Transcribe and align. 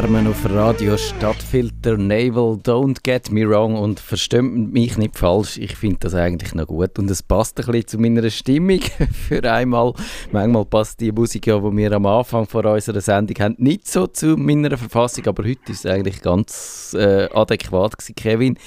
Lärmen 0.00 0.28
auf 0.28 0.48
Radio 0.48 0.96
Stadtfilter 0.96 1.98
Naval 1.98 2.58
Don't 2.64 3.02
Get 3.02 3.30
Me 3.30 3.46
Wrong 3.46 3.74
und 3.74 4.00
verstimmt 4.00 4.72
mich 4.72 4.96
nicht 4.96 5.18
falsch, 5.18 5.58
ich 5.58 5.76
finde 5.76 5.98
das 6.00 6.14
eigentlich 6.14 6.54
noch 6.54 6.68
gut 6.68 6.98
und 6.98 7.10
es 7.10 7.22
passt 7.22 7.60
ein 7.60 7.66
bisschen 7.66 7.86
zu 7.86 7.98
meiner 7.98 8.30
Stimmung 8.30 8.80
für 9.28 9.44
einmal. 9.44 9.92
Manchmal 10.32 10.64
passt 10.64 11.02
die 11.02 11.12
Musik 11.12 11.48
ja, 11.48 11.58
die 11.58 11.76
wir 11.76 11.92
am 11.92 12.06
Anfang 12.06 12.46
von 12.46 12.64
unserer 12.64 13.02
Sendung 13.02 13.36
haben, 13.40 13.56
nicht 13.58 13.86
so 13.88 14.06
zu 14.06 14.38
meiner 14.38 14.74
Verfassung, 14.78 15.26
aber 15.26 15.44
heute 15.44 15.70
ist 15.70 15.84
es 15.84 15.90
eigentlich 15.90 16.22
ganz 16.22 16.96
äh, 16.98 17.28
adäquat 17.34 17.98
gewesen. 17.98 18.14
Kevin, 18.14 18.58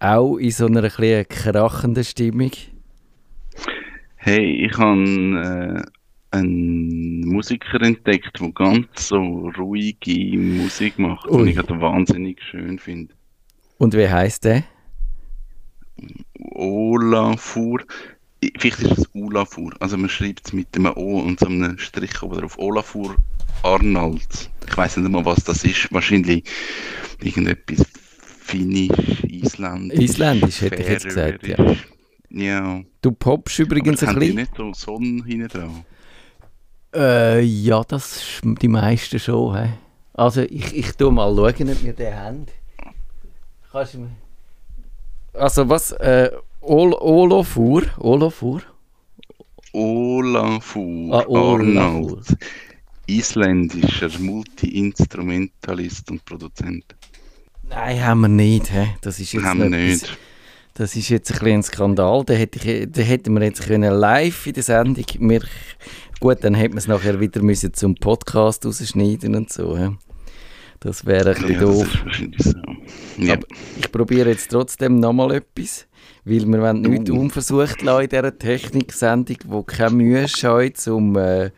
auch 0.00 0.36
in 0.36 0.50
so 0.50 0.66
einer 0.66 0.84
ein 0.84 1.28
krachenden 1.28 2.04
Stimmung? 2.04 2.50
Hey, 4.16 4.66
ich 4.66 4.76
habe... 4.76 5.86
Äh 5.86 5.93
einen 6.34 7.20
Musiker 7.20 7.80
entdeckt, 7.80 8.40
der 8.40 8.50
ganz 8.52 9.08
so 9.08 9.50
ruhige 9.58 10.38
Musik 10.38 10.98
macht, 10.98 11.28
Ui. 11.30 11.40
und 11.40 11.48
ich 11.48 11.56
das 11.56 11.68
wahnsinnig 11.68 12.42
schön 12.42 12.78
finde. 12.78 13.14
Und 13.78 13.94
wie 13.94 14.08
heißt 14.08 14.44
der? 14.44 14.64
Olafur. 16.54 17.82
Vielleicht 18.58 18.80
ist 18.80 18.98
es 18.98 19.14
Olafur. 19.14 19.72
Also 19.80 19.96
man 19.96 20.10
schreibt 20.10 20.46
es 20.46 20.52
mit 20.52 20.68
einem 20.76 20.92
O 20.96 21.20
und 21.20 21.40
so 21.40 21.46
einem 21.46 21.78
Strich 21.78 22.22
oder 22.22 22.44
auf 22.44 22.58
Olafur 22.58 23.16
Arnold. 23.62 24.50
Ich 24.68 24.76
weiß 24.76 24.98
nicht 24.98 25.10
mal, 25.10 25.24
was 25.24 25.44
das 25.44 25.64
ist. 25.64 25.92
Wahrscheinlich 25.92 26.44
irgendetwas 27.22 27.86
Finnisch, 28.46 29.24
Isländisch. 29.24 29.98
Isländisch 30.00 30.60
hätte 30.60 30.82
ich 30.82 30.88
jetzt 30.88 31.04
gesagt, 31.06 31.46
ja. 31.46 31.56
Ja. 32.28 32.82
Du 33.00 33.12
poppst 33.12 33.58
übrigens 33.60 34.02
ein 34.02 34.14
bisschen. 34.18 34.36
nicht 34.36 34.56
so 34.56 34.72
Sonne 34.74 35.24
hinten 35.24 35.48
dran. 35.48 35.84
Äh, 36.94 37.40
ja, 37.40 37.82
das 37.82 38.40
die 38.42 38.68
meisten 38.68 39.18
schon. 39.18 39.56
He. 39.56 39.68
Also 40.12 40.42
ich, 40.42 40.76
ich 40.76 40.92
tu 40.92 41.10
mal 41.10 41.34
schauen, 41.34 41.70
ob 41.70 41.82
wir 41.82 41.92
den 41.92 42.14
haben. 42.14 42.46
Kannst 43.72 43.94
du 43.94 43.98
mir... 43.98 44.10
Also 45.32 45.68
was? 45.68 45.90
Äh, 45.92 46.30
Ol 46.60 46.94
Olafur? 46.94 47.82
Olafur? 47.98 48.62
Olafur 49.72 51.12
ah, 51.12 51.26
Arnold. 51.28 52.36
Isländischer 53.06 54.10
Multi-Instrumentalist 54.20 56.10
und 56.12 56.24
Produzent. 56.24 56.94
Nein, 57.68 58.04
haben 58.04 58.20
wir 58.20 58.28
nicht. 58.28 58.70
He. 58.70 58.86
Das 59.00 59.18
ist 59.18 59.32
jetzt 59.32 59.44
haben 59.44 59.62
wir 59.62 59.70
nicht. 59.70 60.16
Das 60.74 60.96
ist 60.96 61.08
jetzt 61.08 61.30
ein, 61.32 61.38
bisschen 61.38 61.54
ein 61.54 61.62
Skandal. 61.62 62.24
Den, 62.24 62.36
hätte 62.36 62.58
ich, 62.58 62.90
den 62.90 63.04
hätten 63.04 63.34
wir 63.34 63.42
jetzt 63.44 63.62
können 63.62 63.92
live 63.92 64.46
in 64.46 64.54
der 64.54 64.62
Sendung. 64.62 65.04
Wir 65.18 65.42
Gut, 66.20 66.38
dann 66.42 66.54
hätte 66.54 66.70
man 66.70 66.78
es 66.78 66.88
nachher 66.88 67.20
wieder 67.20 67.42
müssen 67.42 67.74
zum 67.74 67.94
Podcast 67.94 68.64
rausschneiden 68.64 69.34
und 69.34 69.52
so. 69.52 69.76
Ja. 69.76 69.94
Das 70.80 71.06
wäre 71.06 71.34
ein 71.34 71.42
bisschen 71.42 71.54
ja, 71.54 71.60
doof. 71.60 72.04
So. 72.38 72.52
Ja. 73.18 73.34
Aber 73.34 73.46
ich 73.78 73.90
probiere 73.90 74.30
jetzt 74.30 74.50
trotzdem 74.50 75.00
nochmal 75.00 75.32
etwas, 75.32 75.86
weil 76.24 76.46
wir 76.46 76.60
wollen 76.60 76.82
nichts 76.82 77.10
uh. 77.10 77.18
unversucht 77.18 77.82
lassen 77.82 78.04
in 78.04 78.08
dieser 78.10 78.38
Techniksendung, 78.38 79.36
wo 79.46 79.62
keine 79.62 79.96
Mühe 79.96 80.28
scheut, 80.28 80.86
um... 80.88 81.16
Äh, 81.16 81.50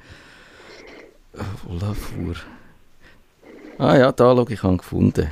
oh, 1.68 2.34
Ah 3.78 3.98
ja, 3.98 4.10
da 4.10 4.34
schau 4.34 4.46
ich, 4.48 4.62
habe 4.62 4.76
gefunden. 4.78 5.30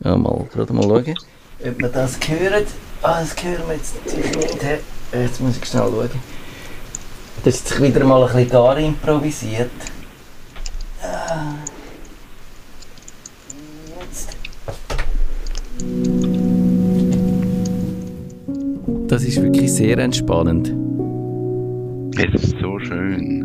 Ja, 0.00 0.16
mal, 0.16 0.48
gerade 0.52 0.72
mal 0.72 0.82
schauen, 0.82 1.14
ob 1.64 1.80
man 1.80 1.92
das 1.92 2.18
hört. 2.28 2.66
Ah, 3.02 3.20
das 3.20 3.36
hören 3.42 3.62
wir 3.68 3.74
jetzt 3.76 3.94
natürlich 4.04 4.34
nicht. 4.36 4.62
Jetzt 5.12 5.40
muss 5.40 5.56
ich 5.56 5.64
schnell 5.64 5.82
schauen. 5.82 6.37
Das 7.44 7.54
ist 7.54 7.80
wieder 7.82 8.04
mal 8.04 8.22
ein 8.22 8.32
bisschen 8.32 8.50
gar 8.50 8.76
improvisiert. 8.78 9.70
Das 19.06 19.24
ist 19.24 19.42
wirklich 19.42 19.72
sehr 19.72 19.98
entspannend. 19.98 20.74
Es 22.18 22.42
ist 22.42 22.56
so 22.60 22.78
schön. 22.80 23.44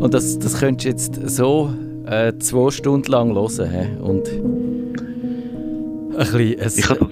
Und 0.00 0.12
das, 0.12 0.38
das 0.38 0.60
könntest 0.60 0.84
du 0.84 0.88
jetzt 0.88 1.36
so 1.36 1.70
äh, 2.06 2.32
zwei 2.38 2.70
Stunden 2.70 3.10
lang 3.10 3.34
hören. 3.34 3.98
Und 4.00 4.28
ein 4.28 6.18
bisschen, 6.18 6.58
es, 6.58 6.78
ich 6.78 6.88
habe 6.88 7.08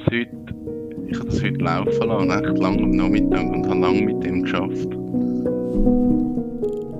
laufen 1.64 2.08
lassen, 2.08 2.30
echt 2.30 2.58
lang 2.58 2.82
am 2.82 2.90
Nachmittag 2.90 3.44
und 3.44 3.66
habe 3.68 3.80
lange 3.80 4.02
mit 4.02 4.24
dem 4.24 4.42
geschafft. 4.42 4.94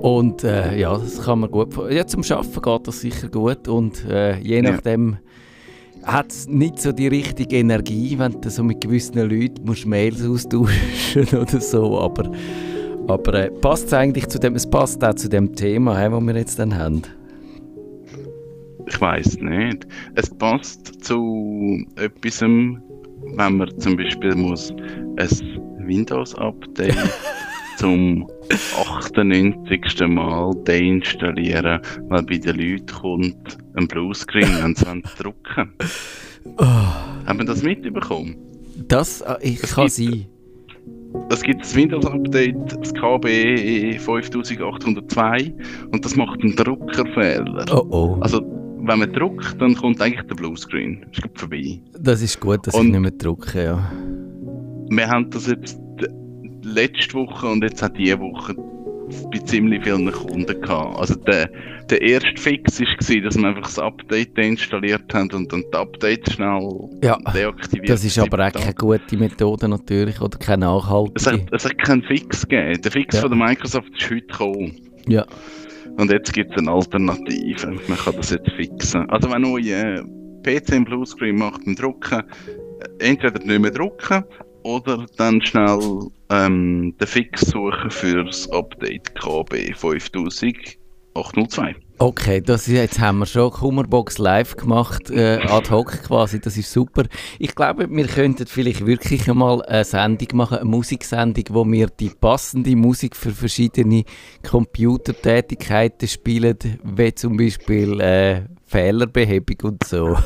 Und 0.01 0.43
äh, 0.43 0.77
ja, 0.77 0.97
das 0.97 1.23
kann 1.23 1.39
man 1.39 1.49
gut. 1.49 1.73
Ja, 1.89 2.05
zum 2.05 2.23
Schaffen 2.23 2.61
geht 2.61 2.87
das 2.87 3.01
sicher 3.01 3.27
gut 3.27 3.67
und 3.67 4.05
äh, 4.05 4.37
je 4.39 4.61
nachdem 4.61 5.17
ja. 6.01 6.13
hat 6.13 6.31
es 6.31 6.47
nicht 6.47 6.79
so 6.79 6.91
die 6.91 7.07
richtige 7.07 7.55
Energie, 7.55 8.17
wenn 8.19 8.39
du 8.39 8.49
so 8.49 8.63
mit 8.63 8.81
gewissen 8.81 9.17
Leuten 9.17 9.65
musst 9.65 9.85
Mails 9.85 10.23
austauschen 10.23 11.27
oder 11.31 11.59
so. 11.59 11.99
Aber, 11.99 12.31
aber 13.07 13.33
äh, 13.33 13.49
passt 13.49 13.87
es 13.87 13.93
eigentlich 13.93 14.27
zu 14.27 14.39
dem? 14.39 14.55
Es 14.55 14.69
passt 14.69 15.03
auch 15.03 15.15
zu 15.15 15.27
dem 15.27 15.55
Thema, 15.55 16.07
das 16.07 16.21
wir 16.21 16.35
jetzt 16.35 16.59
dann 16.59 16.77
haben. 16.77 17.01
Ich 18.87 19.01
weiß 19.01 19.39
nicht. 19.39 19.87
Es 20.13 20.29
passt 20.29 21.03
zu 21.03 21.83
etwas, 21.95 22.43
wenn 23.35 23.57
man 23.57 23.79
zum 23.79 23.97
Beispiel 23.97 24.35
muss 24.35 24.71
ein 24.71 25.29
Windows-Update 25.87 26.95
zum 27.77 28.27
98. 28.77 30.07
Mal 30.07 30.53
deinstallieren, 30.63 31.79
weil 32.09 32.23
bei 32.23 32.37
den 32.37 32.57
Leuten 32.57 32.85
kommt 32.87 33.57
ein 33.75 33.87
Bluescreen, 33.87 34.49
wenn 34.61 34.75
sie 34.75 35.01
drucken 35.17 35.73
oh. 36.57 36.63
Haben 37.25 37.39
wir 37.39 37.45
das 37.45 37.63
mitbekommen? 37.63 38.37
Das 38.87 39.21
äh, 39.21 39.35
ich 39.41 39.63
es 39.63 39.75
kann 39.75 39.89
sein. 39.89 40.25
Es 41.29 41.41
gibt 41.41 41.61
das 41.61 41.73
Windows-Update, 41.73 42.77
das 42.81 42.93
KB 42.93 43.97
5802, 43.97 45.53
und 45.91 46.03
das 46.03 46.15
macht 46.15 46.41
einen 46.41 46.55
Druckerfehler. 46.55 47.65
Oh 47.71 47.85
oh. 47.89 48.17
Also 48.19 48.41
wenn 48.87 48.99
man 48.99 49.13
druckt, 49.13 49.59
dann 49.59 49.75
kommt 49.75 50.01
eigentlich 50.01 50.25
der 50.27 50.35
Bluescreen. 50.35 51.05
Ist 51.11 51.21
vorbei. 51.35 51.79
Das 51.99 52.21
ist 52.21 52.39
gut, 52.39 52.65
dass 52.67 52.73
und 52.73 52.87
ich 52.87 52.91
nicht 52.91 53.01
mehr 53.01 53.11
drucke, 53.11 53.63
ja. 53.63 53.91
Wir 54.89 55.07
haben 55.07 55.29
das 55.31 55.47
jetzt 55.47 55.79
letzte 56.63 57.13
Woche 57.13 57.47
und 57.47 57.63
jetzt 57.63 57.83
auch 57.83 57.89
diese 57.89 58.19
Woche 58.19 58.55
bei 59.31 59.39
ziemlich 59.39 59.83
vielen 59.83 60.11
Kunden 60.11 60.61
gehabt. 60.61 60.99
Also 60.99 61.15
der, 61.15 61.49
der 61.89 62.01
erste 62.01 62.35
Fix 62.37 62.79
war, 62.79 63.21
dass 63.21 63.37
wir 63.37 63.47
einfach 63.47 63.63
das 63.63 63.79
Update 63.79 64.37
installiert 64.37 65.13
haben 65.13 65.31
und 65.31 65.51
dann 65.51 65.63
das 65.71 65.81
Update 65.81 66.31
schnell 66.31 66.89
ja, 67.03 67.17
deaktiviert. 67.33 67.89
Das 67.89 68.03
ist 68.03 68.17
aber 68.17 68.47
auch 68.47 68.51
keine 68.51 68.73
gute 68.73 69.17
Methode 69.17 69.67
natürlich 69.67 70.19
oder 70.21 70.37
keine 70.37 70.65
nachhaltige. 70.65 71.15
Es 71.15 71.27
hat, 71.27 71.41
es 71.51 71.65
hat 71.65 71.77
keinen 71.79 72.03
Fix 72.03 72.47
gegeben. 72.47 72.81
Der 72.81 72.91
Fix 72.91 73.15
ja. 73.15 73.21
von 73.21 73.37
der 73.37 73.47
Microsoft 73.47 73.89
ist 73.95 74.09
heute 74.09 74.25
gekommen. 74.25 74.75
Ja. 75.07 75.25
Und 75.97 76.11
jetzt 76.11 76.33
gibt 76.33 76.51
es 76.51 76.57
eine 76.57 76.71
Alternative. 76.71 77.67
Man 77.87 77.97
kann 77.97 78.15
das 78.15 78.31
jetzt 78.31 78.51
fixen. 78.51 79.09
Also 79.09 79.31
wenn 79.31 79.45
euer 79.45 80.03
PC 80.43 80.73
im 80.73 80.85
Bluescreen 80.85 81.37
macht 81.37 81.65
beim 81.65 81.75
Drucken, 81.75 82.23
entweder 82.99 83.39
nicht 83.39 83.59
mehr 83.59 83.71
drucken 83.71 84.23
oder 84.63 85.05
dann 85.17 85.41
schnell 85.41 85.79
ähm, 86.29 86.95
den 86.99 87.07
Fix 87.07 87.41
suchen 87.41 87.89
für 87.89 88.25
das 88.25 88.49
Update 88.51 89.15
KB 89.15 89.73
5802. 89.73 91.75
Okay, 91.97 92.41
das, 92.41 92.67
jetzt 92.67 92.99
haben 92.99 93.19
wir 93.19 93.25
schon 93.25 93.51
Kummerbox 93.51 94.17
live 94.17 94.57
gemacht, 94.57 95.09
äh, 95.09 95.39
ad 95.47 95.69
hoc 95.69 96.03
quasi, 96.03 96.41
das 96.41 96.57
ist 96.57 96.73
super. 96.73 97.03
Ich 97.39 97.55
glaube, 97.55 97.87
wir 97.89 98.07
könnten 98.07 98.45
vielleicht 98.47 98.85
wirklich 98.85 99.29
einmal 99.29 99.61
eine 99.63 99.85
Sendung 99.85 100.27
machen, 100.33 100.57
eine 100.57 100.69
Musiksendung, 100.69 101.45
wo 101.51 101.65
wir 101.65 101.87
die 101.87 102.09
passende 102.09 102.75
Musik 102.75 103.15
für 103.15 103.31
verschiedene 103.31 104.03
Computertätigkeiten 104.43 106.09
spielen, 106.09 106.57
wie 106.83 107.15
zum 107.15 107.37
Beispiel 107.37 108.01
äh, 108.01 108.41
Fehlerbehebung 108.65 109.57
und 109.63 109.83
so. 109.85 110.17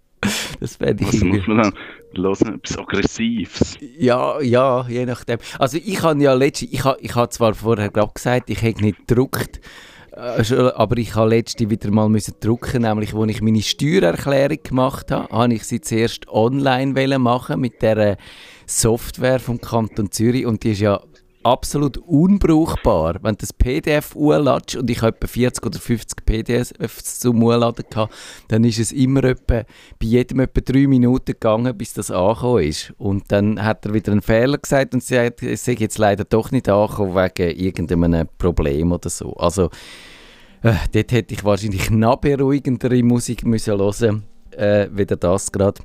das 0.60 0.76
fände 0.76 1.02
ich... 1.02 1.14
Was 1.14 1.20
muss 1.22 1.46
man 1.46 1.62
dann 1.62 1.72
hören? 2.14 2.54
Etwas 2.56 2.78
Aggressives? 2.78 3.78
Ja, 3.98 4.38
ja, 4.42 4.86
je 4.86 5.06
nachdem. 5.06 5.38
Also 5.58 5.78
ich 5.78 6.02
habe 6.02 6.22
ja 6.22 6.34
letztens, 6.34 6.72
ich 6.72 6.84
habe 6.84 6.98
ich 7.00 7.14
ha 7.14 7.30
zwar 7.30 7.54
vorher 7.54 7.88
gerade 7.88 8.12
gesagt, 8.12 8.50
ich 8.50 8.60
hätte 8.60 8.82
nicht 8.82 9.06
gedruckt, 9.08 9.60
aber 10.16 10.96
ich 10.96 11.14
habe 11.14 11.30
letzte 11.30 11.68
wieder 11.68 11.90
mal 11.90 12.08
drucken, 12.40 12.82
nämlich 12.82 13.14
als 13.14 13.30
ich 13.30 13.42
meine 13.42 13.60
Steuererklärung 13.60 14.58
gemacht 14.62 15.10
habe, 15.10 15.28
habe 15.28 15.54
ich 15.54 15.64
sie 15.64 15.80
zuerst 15.80 16.26
online 16.28 17.18
machen 17.18 17.60
mit 17.60 17.82
der 17.82 18.16
Software 18.66 19.38
vom 19.38 19.60
Kanton 19.60 20.10
Zürich 20.10 20.46
und 20.46 20.64
die 20.64 20.72
ist 20.72 20.80
ja 20.80 21.00
absolut 21.46 21.98
unbrauchbar. 21.98 23.16
Wenn 23.22 23.34
du 23.34 23.38
das 23.40 23.52
PDF 23.52 24.14
urladest 24.14 24.76
und 24.76 24.90
ich 24.90 25.02
habe 25.02 25.16
etwa 25.16 25.26
40 25.26 25.66
oder 25.66 25.78
50 25.78 26.26
PDFs 26.26 27.20
zum 27.20 27.42
Urladen 27.42 27.84
gehabt, 27.88 28.14
dann 28.48 28.64
ist 28.64 28.78
es 28.78 28.92
immer 28.92 29.24
etwa, 29.24 29.62
bei 29.98 30.06
jedem 30.06 30.40
etwa 30.40 30.60
drei 30.60 30.86
Minuten 30.86 31.32
gegangen, 31.32 31.76
bis 31.76 31.94
das 31.94 32.10
angekommen 32.10 32.64
ist. 32.64 32.92
Und 32.98 33.30
dann 33.32 33.62
hat 33.62 33.86
er 33.86 33.94
wieder 33.94 34.12
einen 34.12 34.22
Fehler 34.22 34.58
gesagt 34.58 34.94
und 34.94 35.02
sagt, 35.02 35.42
es 35.42 35.64
sei 35.64 35.72
jetzt 35.78 35.98
leider 35.98 36.24
doch 36.24 36.50
nicht 36.50 36.68
angekommen 36.68 37.14
wegen 37.14 37.56
irgendeinem 37.56 38.28
Problem 38.38 38.92
oder 38.92 39.08
so. 39.08 39.32
Also 39.34 39.70
Äh, 40.62 40.74
dort 40.92 41.12
hätte 41.12 41.34
ich 41.34 41.44
wahrscheinlich 41.44 41.90
noch 41.90 42.16
beruhigendere 42.16 43.02
Musik 43.02 43.44
müssen 43.44 43.78
hören 43.78 44.24
äh, 44.50 44.88
wieder 44.90 45.16
das 45.16 45.52
gerade. 45.52 45.82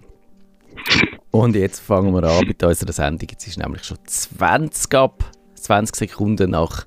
Und 1.30 1.56
jetzt 1.56 1.80
fangen 1.80 2.14
wir 2.14 2.24
an 2.24 2.48
mit 2.48 2.64
unserer 2.64 2.92
Sendung. 2.92 3.28
Jetzt 3.30 3.48
ist 3.48 3.60
nämlich 3.60 3.84
schon 3.84 3.98
20 4.04 4.96
ab, 4.96 5.24
20 5.62 5.96
Sekunden 5.96 6.52
nach 6.52 6.86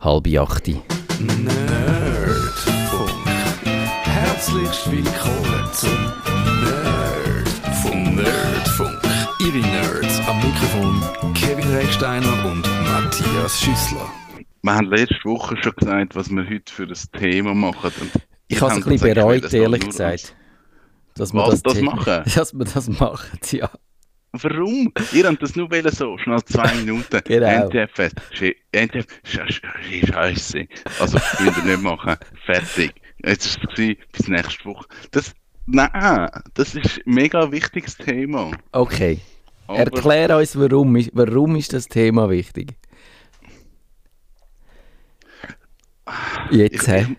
halb 0.00 0.26
acht. 0.38 0.66
Nerdfunk. 1.18 3.10
Herzlich 4.04 4.90
willkommen 4.90 5.68
zum 5.72 6.12
Nerdfunk. 6.64 8.16
Nerdfunk. 8.16 9.00
Ihre 9.40 9.58
Nerds 9.58 10.20
am 10.28 10.36
Mikrofon 10.38 11.00
Kevin 11.34 11.68
Recksteiner 11.74 12.44
und 12.44 12.62
Matthias 12.84 13.60
Schüssler. 13.60 14.08
Wir 14.62 14.74
haben 14.74 14.88
letzte 14.90 15.24
Woche 15.24 15.56
schon 15.62 15.72
gesagt, 15.76 16.16
was 16.16 16.28
wir 16.30 16.44
heute 16.48 16.72
für 16.72 16.82
ein 16.84 16.94
Thema 17.20 17.54
machen. 17.54 17.92
Und 18.00 18.10
Ich 18.48 18.60
habe 18.60 18.72
es 18.72 18.78
ein 18.78 18.84
bisschen 18.84 19.14
das 19.14 19.24
bereut, 19.24 19.52
ehrlich 19.54 19.86
gesagt. 19.86 20.34
Dass 21.14 21.32
wir 21.32 21.46
Was, 21.46 21.62
das 21.62 21.74
Thema- 21.74 21.94
machen? 21.96 22.22
Dass 22.34 22.52
wir 22.52 22.64
das 22.64 22.88
machen, 22.88 23.38
ja. 23.52 23.70
Warum? 24.32 24.92
Ihr 25.12 25.26
habt 25.26 25.42
das 25.42 25.56
nur 25.56 25.68
so, 25.90 26.18
schnell 26.18 26.42
zwei 26.44 26.74
Minuten. 26.74 27.20
Genau. 27.24 27.66
NTFS, 27.66 28.12
Sche- 28.34 28.56
NTF, 28.72 29.06
Sch- 29.24 29.60
Sch- 29.60 30.06
Scheiße. 30.12 30.66
Also, 31.00 31.18
könnt 31.38 31.56
ihr 31.56 31.64
nicht 31.64 31.82
machen. 31.82 32.16
Fertig. 32.46 32.92
Jetzt 33.24 33.46
ist 33.46 33.58
es 33.78 33.96
bis 34.12 34.28
nächste 34.28 34.64
Woche. 34.66 34.86
Das, 35.10 35.34
nein, 35.66 35.90
das 36.54 36.74
ist 36.74 36.98
ein 37.06 37.14
mega 37.14 37.50
wichtiges 37.50 37.96
Thema. 37.96 38.50
Okay. 38.72 39.18
Aber 39.66 39.78
Erklär 39.80 40.36
uns, 40.36 40.58
warum 40.58 40.96
ist, 40.96 41.10
warum 41.14 41.56
ist 41.56 41.72
das 41.72 41.86
Thema 41.88 42.28
wichtig? 42.30 42.74
Jetzt, 46.50 46.88
hä? 46.88 47.16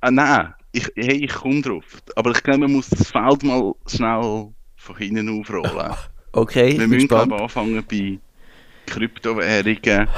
ah, 0.00 0.10
nein, 0.10 0.52
ich, 0.72 0.90
hey, 0.96 1.24
ich 1.24 1.32
komme 1.32 1.60
drauf. 1.62 1.84
Aber 2.16 2.30
ich 2.32 2.42
glaube, 2.42 2.60
man 2.60 2.72
muss 2.72 2.88
das 2.90 3.10
Feld 3.10 3.42
mal 3.44 3.72
schnell 3.86 4.48
von 4.76 4.96
hinten 4.96 5.40
aufrollen. 5.40 5.94
Okay, 6.32 6.78
Wir 6.78 6.86
müssen 6.86 7.08
glaube 7.08 7.40
anfangen 7.40 7.84
bei 7.90 8.18
Kryptowährungen 8.86 10.08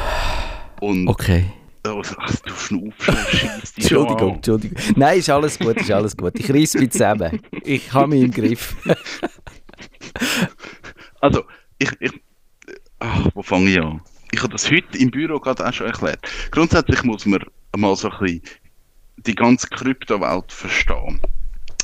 und 0.81 1.09
Okay. 1.09 1.47
oh, 1.87 2.03
du 2.03 2.55
schnaufst, 2.55 3.31
schießt 3.31 3.77
dich 3.77 3.85
Entschuldigung. 3.91 4.35
Entschuldigung. 4.37 4.79
Nein, 4.97 5.19
ist 5.19 5.31
alles 5.31 5.59
gut, 5.59 5.77
ist 5.77 5.91
alles 5.91 6.17
gut. 6.17 6.39
Ich 6.39 6.51
reiss 6.51 6.75
mich 6.75 6.91
zusammen. 6.91 7.41
Ich 7.65 7.93
habe 7.93 8.09
mich 8.09 8.23
im 8.25 8.31
Griff. 8.31 8.77
Also, 11.21 11.45
ich, 11.79 11.91
ich 12.01 12.13
ach, 12.99 13.29
wo 13.35 13.43
fange 13.43 13.71
ich 13.71 13.81
an? 13.81 14.01
Ich 14.33 14.41
habe 14.43 14.53
das 14.53 14.69
heute 14.71 14.99
im 14.99 15.11
Büro 15.11 15.39
gerade 15.39 15.67
auch 15.67 15.73
schon 15.73 15.87
erklärt. 15.87 16.21
Grundsätzlich 16.51 17.03
muss 17.05 17.27
man 17.27 17.45
mal 17.77 17.95
so 17.97 18.11
ein 18.11 18.19
bisschen 18.19 18.43
die 19.19 19.35
ganze 19.35 19.69
Kryptowelt 19.69 20.51
verstehen. 20.51 21.21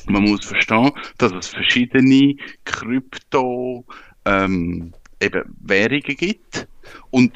Man 0.07 0.23
muss 0.25 0.45
verstehen, 0.45 0.91
dass 1.19 1.33
es 1.33 1.49
verschiedene 1.49 2.35
Krypto 2.65 3.85
ähm, 4.29 4.93
eben 5.21 5.43
Währungen 5.61 6.17
gibt 6.17 6.69
und 7.11 7.33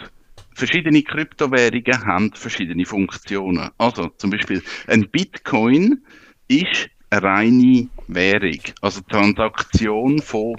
verschiedene 0.54 1.02
Kryptowährungen 1.02 2.06
haben 2.06 2.32
verschiedene 2.34 2.84
Funktionen. 2.84 3.70
Also 3.78 4.08
zum 4.18 4.30
Beispiel 4.30 4.62
ein 4.86 5.08
Bitcoin 5.10 6.02
ist 6.48 6.88
eine 7.10 7.22
reine 7.22 7.88
Währung, 8.08 8.60
also 8.80 9.00
Transaktion 9.02 10.20
von 10.20 10.56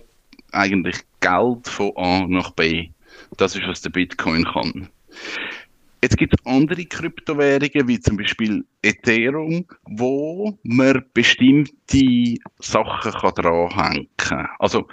eigentlich 0.51 0.97
Geld 1.19 1.67
von 1.67 1.91
A 1.95 2.25
nach 2.27 2.51
B. 2.51 2.89
Das 3.37 3.55
ist, 3.55 3.67
was 3.67 3.81
der 3.81 3.89
Bitcoin 3.89 4.43
kann. 4.45 4.89
Jetzt 6.03 6.17
gibt 6.17 6.33
es 6.37 6.45
andere 6.45 6.83
Kryptowährungen, 6.83 7.87
wie 7.87 7.99
zum 7.99 8.17
Beispiel 8.17 8.65
Ethereum, 8.81 9.65
wo 9.85 10.57
man 10.63 11.05
bestimmte 11.13 12.35
Sachen 12.59 13.11
dranhängen 13.35 14.09
kann. 14.17 14.49
Also, 14.59 14.87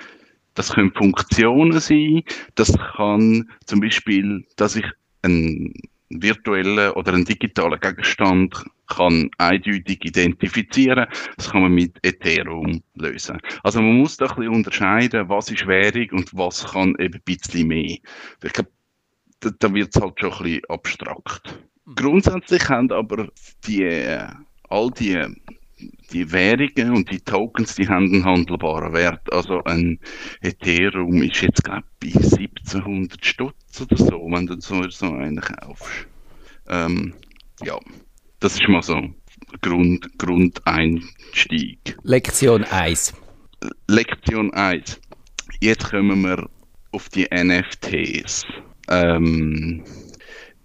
das 0.55 0.73
können 0.73 0.93
Funktionen 0.93 1.79
sein, 1.81 2.23
das 2.55 2.77
kann 2.97 3.49
zum 3.67 3.81
Beispiel, 3.81 4.47
dass 4.57 4.77
ich 4.77 4.87
einen 5.23 5.73
virtuellen 6.11 6.91
oder 6.93 7.13
einen 7.15 7.25
digitalen 7.25 7.79
Gegenstand 7.81 8.65
kann 8.89 9.31
eindeutig 9.39 10.05
identifizieren. 10.05 11.07
Das 11.37 11.51
kann 11.51 11.63
man 11.63 11.73
mit 11.73 11.97
Ethereum 12.03 12.83
lösen. 12.95 13.39
Also 13.63 13.81
man 13.81 13.99
muss 13.99 14.17
da 14.17 14.27
ein 14.27 14.37
bisschen 14.37 14.55
unterscheiden, 14.55 15.29
was 15.29 15.51
ist 15.51 15.67
Währung 15.67 16.11
und 16.19 16.37
was 16.37 16.73
kann 16.73 16.97
eben 16.99 17.15
ein 17.15 17.23
bisschen 17.25 17.69
mehr. 17.69 17.97
Ich 18.43 18.53
glaube, 18.53 18.71
da, 19.41 19.51
da 19.59 19.73
wird 19.73 19.95
es 19.95 20.03
halt 20.03 20.19
schon 20.19 20.33
ein 20.33 20.39
bisschen 20.39 20.63
abstrakt. 20.69 21.59
Grundsätzlich 21.95 22.69
haben 22.69 22.91
aber 22.93 23.29
die, 23.67 24.19
all 24.69 24.91
die, 24.91 25.25
die 26.13 26.31
Währungen 26.33 26.97
und 26.97 27.11
die 27.11 27.21
Tokens, 27.21 27.75
die 27.75 27.89
haben 27.89 28.13
einen 28.13 28.25
handelbaren 28.25 28.93
Wert. 28.93 29.33
Also 29.33 29.63
ein 29.65 29.99
Ethereum 30.43 31.23
ist 31.23 31.41
jetzt, 31.43 31.65
glaube 31.65 31.85
ich, 32.03 32.15
bei 32.15 32.21
1700 32.21 33.25
Stutz 33.25 33.81
oder 33.81 33.97
so, 33.97 34.29
wenn 34.31 34.47
du 34.47 34.61
so, 34.61 34.89
so 34.91 35.07
einen 35.07 35.41
kaufst. 35.41 36.07
Ähm, 36.69 37.15
ja, 37.63 37.79
das 38.41 38.55
ist 38.55 38.69
mal 38.69 38.83
so 38.83 39.01
Grund, 39.63 40.19
Grundeinstieg. 40.19 41.97
Lektion 42.03 42.65
1. 42.65 43.15
Lektion 43.89 44.53
1. 44.55 45.01
Jetzt 45.61 45.91
kommen 45.91 46.23
wir 46.23 46.49
auf 46.93 47.09
die 47.09 47.27
NFTs. 47.31 48.45
Ähm, 48.89 49.85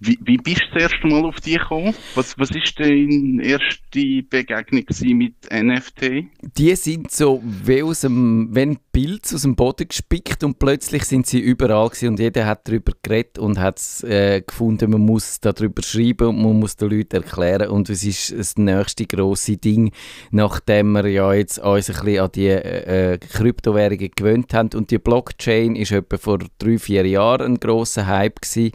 wie, 0.05 0.19
wie 0.23 0.37
bist 0.37 0.61
du 0.61 0.79
das 0.79 0.91
erste 0.91 1.07
Mal 1.07 1.25
auf 1.25 1.39
die 1.41 1.53
gekommen? 1.53 1.93
Was, 2.15 2.37
was 2.37 2.51
ist 2.51 2.79
deine 2.79 3.43
erste 3.43 4.23
Begegnung 4.29 4.85
mit 5.17 5.33
NFT? 5.51 6.25
Die 6.57 6.75
sind 6.75 7.11
so 7.11 7.41
wie 7.43 7.81
aus 7.81 8.01
dem, 8.01 8.49
wenn 8.51 8.77
Pilz 8.91 9.33
aus 9.33 9.41
dem 9.41 9.55
Boden 9.55 9.87
gespickt 9.87 10.43
und 10.43 10.59
plötzlich 10.59 11.03
sind 11.03 11.27
sie 11.27 11.39
überall 11.39 11.89
gewesen 11.89 12.09
und 12.09 12.19
jeder 12.19 12.45
hat 12.45 12.67
darüber 12.67 12.93
geredet 13.01 13.39
und 13.39 13.59
hat 13.59 13.81
äh, 14.03 14.41
gefunden, 14.41 14.91
man 14.91 15.01
muss 15.01 15.39
darüber 15.39 15.81
schreiben 15.81 16.27
und 16.29 16.41
man 16.41 16.59
muss 16.59 16.75
den 16.75 16.89
Leuten 16.89 17.17
erklären 17.17 17.69
und 17.69 17.89
es 17.89 18.03
ist 18.03 18.31
das 18.31 18.57
nächste 18.57 19.05
große 19.05 19.57
Ding, 19.57 19.91
nachdem 20.31 20.93
wir 20.93 21.07
ja 21.07 21.33
jetzt 21.33 21.59
uns 21.59 21.89
ein 21.89 22.05
bisschen 22.05 22.19
an 22.19 22.31
die 22.33 22.47
äh, 22.47 23.13
äh, 23.13 23.17
Kryptowährungen 23.17 24.11
gewöhnt 24.15 24.53
haben 24.53 24.69
und 24.75 24.91
die 24.91 24.99
Blockchain 24.99 25.75
ist 25.75 25.91
etwa 25.91 26.17
vor 26.17 26.39
drei, 26.57 26.77
vier 26.77 27.05
Jahren 27.05 27.53
ein 27.53 27.59
grosser 27.59 28.07
Hype 28.07 28.41
gewesen 28.41 28.71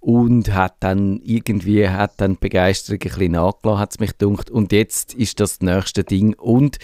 und 0.00 0.54
hat 0.54 0.76
dann 0.80 1.20
irgendwie 1.22 1.88
hat 1.88 2.12
dann 2.18 2.34
die 2.34 2.40
Begeisterung 2.40 3.00
ein 3.02 3.08
bisschen 3.08 3.32
nachgelassen, 3.32 3.80
hat 3.80 3.90
es 3.92 4.00
mich 4.00 4.16
gedacht. 4.16 4.50
Und 4.50 4.72
jetzt 4.72 5.14
ist 5.14 5.40
das 5.40 5.58
das 5.58 5.60
nächste 5.60 6.04
Ding. 6.04 6.34
Und 6.34 6.78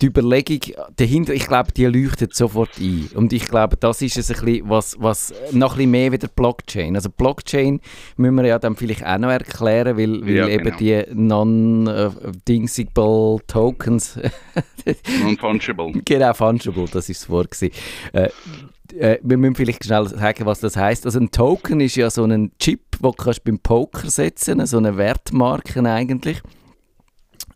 die 0.00 0.06
Überlegung 0.06 0.60
dahinter, 0.96 1.34
ich 1.34 1.48
glaube, 1.48 1.72
die 1.72 1.84
leuchtet 1.86 2.32
sofort 2.32 2.70
ein. 2.78 3.10
Und 3.14 3.32
ich 3.32 3.46
glaube, 3.46 3.76
das 3.76 4.00
ist 4.00 4.16
es 4.16 4.30
ein 4.30 4.36
bisschen, 4.44 4.68
was, 4.68 4.94
was 5.00 5.34
noch 5.50 5.72
ein 5.72 5.78
bisschen 5.78 5.90
mehr 5.90 6.12
wie 6.12 6.18
der 6.18 6.28
Blockchain. 6.28 6.94
Also 6.94 7.10
Blockchain 7.10 7.80
müssen 8.16 8.36
wir 8.36 8.46
ja 8.46 8.60
dann 8.60 8.76
vielleicht 8.76 9.04
auch 9.04 9.18
noch 9.18 9.30
erklären, 9.30 9.96
weil, 9.98 10.24
weil 10.24 10.36
Ja, 10.36 10.46
eben 10.46 10.62
genau. 10.64 10.76
die 10.76 11.02
non-dingsable 11.12 13.38
Tokens 13.48 14.20
Non-fungible. 15.22 15.90
Genau, 16.04 16.32
fungible, 16.32 16.84
das 16.92 17.08
ist 17.08 17.22
das 17.22 17.28
Wort. 17.28 17.50
gewesen. 17.50 17.72
Äh, 18.12 18.28
äh, 18.96 19.18
wir 19.22 19.36
müssen 19.36 19.56
vielleicht 19.56 19.84
schnell 19.84 20.06
sagen, 20.08 20.46
was 20.46 20.60
das 20.60 20.76
heißt. 20.76 21.06
Also 21.06 21.18
ein 21.18 21.32
Token 21.32 21.80
ist 21.80 21.96
ja 21.96 22.08
so 22.08 22.22
ein 22.24 22.52
Chip, 22.60 22.92
den 22.92 23.02
du 23.02 23.10
kannst 23.12 23.42
beim 23.44 23.58
Poker 23.58 24.08
setzen 24.08 24.64
so 24.64 24.78
eine 24.78 24.96
Wertmarke 24.96 25.82
eigentlich. 25.90 26.40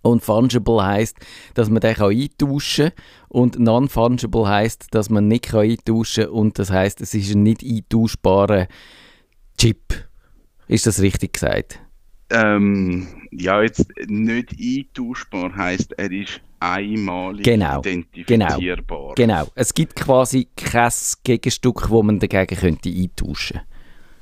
Und 0.02 0.22
fungible 0.22 0.84
heißt, 0.84 1.16
dass 1.54 1.70
man 1.70 1.80
den 1.80 1.94
kann 1.94 2.10
eintauschen 2.10 2.90
kann. 2.90 3.04
Und 3.28 3.58
non-fungible 3.58 4.48
heißt, 4.48 4.88
dass 4.90 5.10
man 5.10 5.28
nicht 5.28 5.50
kann 5.50 5.60
eintauschen 5.60 6.24
kann. 6.24 6.32
Und 6.32 6.58
das 6.58 6.70
heißt, 6.70 7.00
es 7.00 7.14
ist 7.14 7.34
ein 7.34 7.42
nicht 7.42 7.62
eintauschbarer 7.62 8.66
Chip. 9.58 10.08
Ist 10.66 10.86
das 10.86 11.00
richtig 11.00 11.34
gesagt? 11.34 11.78
Ähm, 12.30 13.06
ja, 13.30 13.62
jetzt 13.62 13.86
nicht 14.06 14.54
eintauschbar 14.58 15.54
heisst, 15.54 15.92
er 15.98 16.10
ist 16.10 16.40
einmalig 16.60 17.44
Genau, 17.44 17.80
identifizierbar. 17.80 19.14
Genau. 19.16 19.46
Es 19.54 19.74
gibt 19.74 19.96
quasi 19.96 20.48
kein 20.56 20.90
Gegenstück, 21.24 21.90
wo 21.90 22.02
man 22.02 22.18
dagegen 22.18 22.58
könnte 22.58 22.88
eintauschen 22.88 23.58
könnte. 23.58 23.66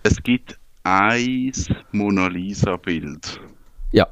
Es 0.02 0.22
gibt 0.22 0.58
ein 0.82 1.52
Mona 1.92 2.26
Lisa-Bild. 2.26 3.40
Ja. 3.92 4.08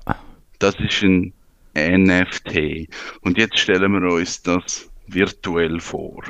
Das 0.59 0.75
ist 0.79 1.03
ein 1.03 1.33
NFT. 1.79 2.89
Und 3.23 3.39
jetzt 3.39 3.59
stellen 3.59 3.93
wir 3.93 4.13
uns 4.13 4.43
das 4.43 4.91
virtuell 5.07 5.81
vor. 5.81 6.23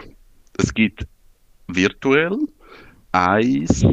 Es 0.59 0.73
gibt 0.73 1.07
virtuell 1.69 2.37
eins 3.13 3.85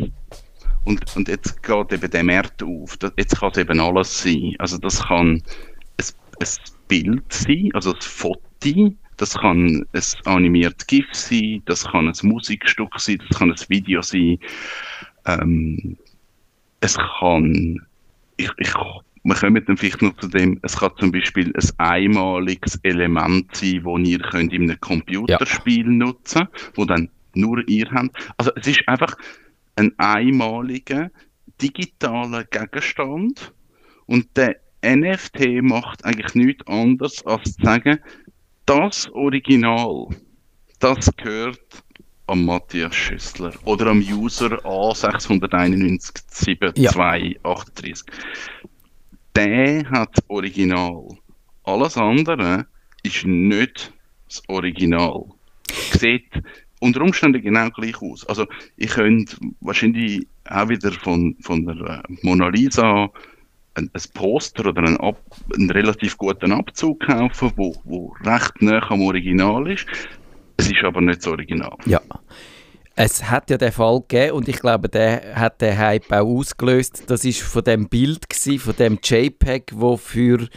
und, 0.86 1.16
und 1.16 1.28
jetzt 1.28 1.62
geht 1.64 1.92
eben 1.92 2.12
der 2.12 2.24
Markt 2.24 2.62
auf. 2.64 2.98
Jetzt 3.18 3.40
kann 3.40 3.52
es 3.52 3.58
eben 3.58 3.80
alles 3.80 4.22
sein. 4.22 4.56
Also 4.60 4.78
das 4.78 5.04
kann 5.04 5.42
ein, 5.98 6.06
ein 6.40 6.48
Bild 6.88 7.34
sein, 7.34 7.72
also 7.74 7.94
ein 7.94 8.02
Foto, 8.02 8.94
das 9.18 9.34
kann 9.34 9.86
ein 9.94 10.04
animiertes 10.26 10.86
GIF 10.88 11.08
sein, 11.14 11.64
das 11.66 11.86
kann 11.86 12.08
ein 12.08 12.16
Musikstück 12.22 13.00
sein, 13.00 13.22
das 13.28 13.40
kann 13.40 13.52
ein 13.52 13.70
Video 13.70 14.02
sein. 14.02 14.38
Ähm, 15.26 15.98
es 16.82 16.96
kann, 16.96 17.82
ich, 18.38 18.52
ich 18.58 18.74
wir 19.26 19.36
kommen 19.36 19.66
dann 19.66 19.76
vielleicht 19.76 20.04
noch 20.04 20.16
zu 20.18 20.28
dem, 20.28 20.60
es 20.62 20.78
kann 20.78 20.92
zum 20.98 21.12
Beispiel 21.12 21.52
ein 21.56 21.80
einmaliges 21.80 22.80
Element 22.84 23.56
sein, 23.56 23.82
das 23.84 24.08
ihr 24.08 24.20
könnt 24.20 24.54
in 24.54 24.70
einem 24.70 24.80
Computerspiel 24.80 25.86
ja. 25.86 25.92
nutzen 25.92 26.48
wo 26.76 26.86
dann 26.86 27.10
nur 27.34 27.68
ihr 27.68 27.90
habt. 27.92 28.16
Also 28.38 28.52
es 28.56 28.68
ist 28.68 28.88
einfach 28.88 29.18
ein 29.76 29.92
einmaliger 29.98 31.10
digitaler 31.62 32.46
Gegenstand 32.46 33.52
und 34.06 34.28
der 34.38 34.58
NFT 34.86 35.64
macht 35.64 36.06
eigentlich 36.06 36.36
nichts 36.36 36.68
anderes, 36.68 37.26
als 37.26 37.56
zu 37.56 37.64
sagen, 37.64 37.98
das 38.66 39.10
Original, 39.12 40.08
das 40.80 41.10
gehört 41.18 41.84
am 42.28 42.46
Matthias 42.46 42.96
Schüssler 42.96 43.52
oder 43.66 43.88
am 43.88 44.00
User 44.00 44.64
A691 44.66 46.74
ja. 46.78 46.92
Der 49.36 49.90
hat 49.90 50.10
das 50.14 50.24
Original. 50.30 51.08
Alles 51.64 51.98
andere 51.98 52.66
ist 53.04 53.26
nicht 53.26 53.92
das 54.28 54.42
Original. 54.48 55.26
Sieht 55.92 56.30
unter 56.80 57.02
Umständen 57.02 57.42
genau 57.42 57.70
gleich 57.72 58.02
aus. 58.02 58.26
Also 58.28 58.46
ich 58.78 58.90
könnte 58.90 59.36
wahrscheinlich 59.62 60.28
auch 60.50 60.70
wieder 60.70 60.92
von, 60.92 61.36
von 61.42 61.66
der 61.66 62.04
äh, 62.06 62.16
Mona 62.22 62.48
Lisa 62.50 63.10
ein, 63.76 63.90
ein 63.94 64.02
Poster 64.14 64.68
oder 64.68 64.84
einen, 64.84 64.98
Ab, 64.98 65.20
einen 65.54 65.70
relativ 65.70 66.18
guten 66.18 66.52
Abzug 66.52 67.02
kaufen, 67.02 67.52
wo, 67.56 67.76
wo 67.84 68.16
recht 68.24 68.62
nah 68.62 68.82
am 68.90 69.02
Original 69.02 69.70
ist. 69.70 69.86
Es 70.58 70.68
ist 70.68 70.84
aber 70.84 71.02
nicht 71.02 71.20
das 71.20 71.28
Original. 71.28 71.76
Ja. 71.86 72.02
Es 72.98 73.30
hat 73.30 73.50
ja 73.50 73.58
den 73.58 73.74
Fall 73.74 74.00
gegeben 74.00 74.38
und 74.38 74.48
ich 74.48 74.60
glaube, 74.60 74.88
der 74.88 75.36
hat 75.36 75.62
den 75.62 75.78
Hype 75.78 76.14
auch 76.14 76.26
ausgelöst. 76.26 77.04
Das 77.08 77.26
ist 77.26 77.42
von 77.42 77.64
dem 77.64 77.90
Bild 77.90 78.30
gewesen, 78.30 78.60
von 78.60 78.76
dem 78.78 79.00
JPEG, 79.04 79.74
wo 79.76 79.98
für 79.98 80.48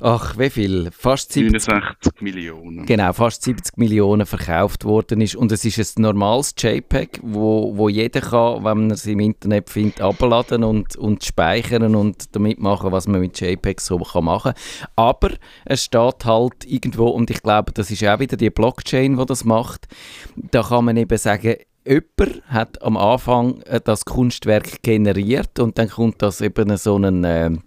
ach, 0.00 0.38
wie 0.38 0.50
viel? 0.50 0.90
Fast 0.92 1.32
70 1.32 1.66
69 1.66 2.12
Millionen. 2.20 2.86
Genau, 2.86 3.12
fast 3.12 3.42
70 3.42 3.76
Millionen 3.76 4.26
verkauft 4.26 4.84
worden 4.84 5.20
ist. 5.20 5.34
Und 5.34 5.52
es 5.52 5.64
ist 5.64 5.98
ein 5.98 6.02
normales 6.02 6.54
JPEG, 6.56 7.20
wo, 7.22 7.76
wo 7.76 7.88
jeder 7.88 8.20
kann, 8.20 8.64
wenn 8.64 8.78
man 8.78 8.90
es 8.92 9.06
im 9.06 9.20
Internet 9.20 9.68
findet, 9.68 10.00
abladen 10.00 10.64
und, 10.64 10.96
und 10.96 11.24
speichern 11.24 11.94
und 11.94 12.34
damit 12.34 12.60
machen, 12.60 12.92
was 12.92 13.06
man 13.08 13.20
mit 13.20 13.38
JPEGs 13.40 13.86
so 13.86 13.98
kann 13.98 14.24
machen 14.24 14.52
Aber 14.96 15.30
es 15.64 15.84
steht 15.84 16.24
halt 16.24 16.64
irgendwo, 16.66 17.08
und 17.08 17.30
ich 17.30 17.42
glaube, 17.42 17.72
das 17.72 17.90
ist 17.90 18.04
auch 18.04 18.20
wieder 18.20 18.36
die 18.36 18.50
Blockchain, 18.50 19.16
die 19.16 19.26
das 19.26 19.44
macht, 19.44 19.88
da 20.36 20.62
kann 20.62 20.84
man 20.84 20.96
eben 20.96 21.18
sagen, 21.18 21.56
jemand 21.90 22.42
hat 22.46 22.82
am 22.82 22.96
Anfang 22.96 23.62
äh, 23.62 23.80
das 23.82 24.04
Kunstwerk 24.04 24.82
generiert 24.82 25.58
und 25.58 25.78
dann 25.78 25.88
kommt 25.88 26.22
das 26.22 26.40
eben 26.40 26.76
so. 26.76 26.98
Äh, 26.98 27.58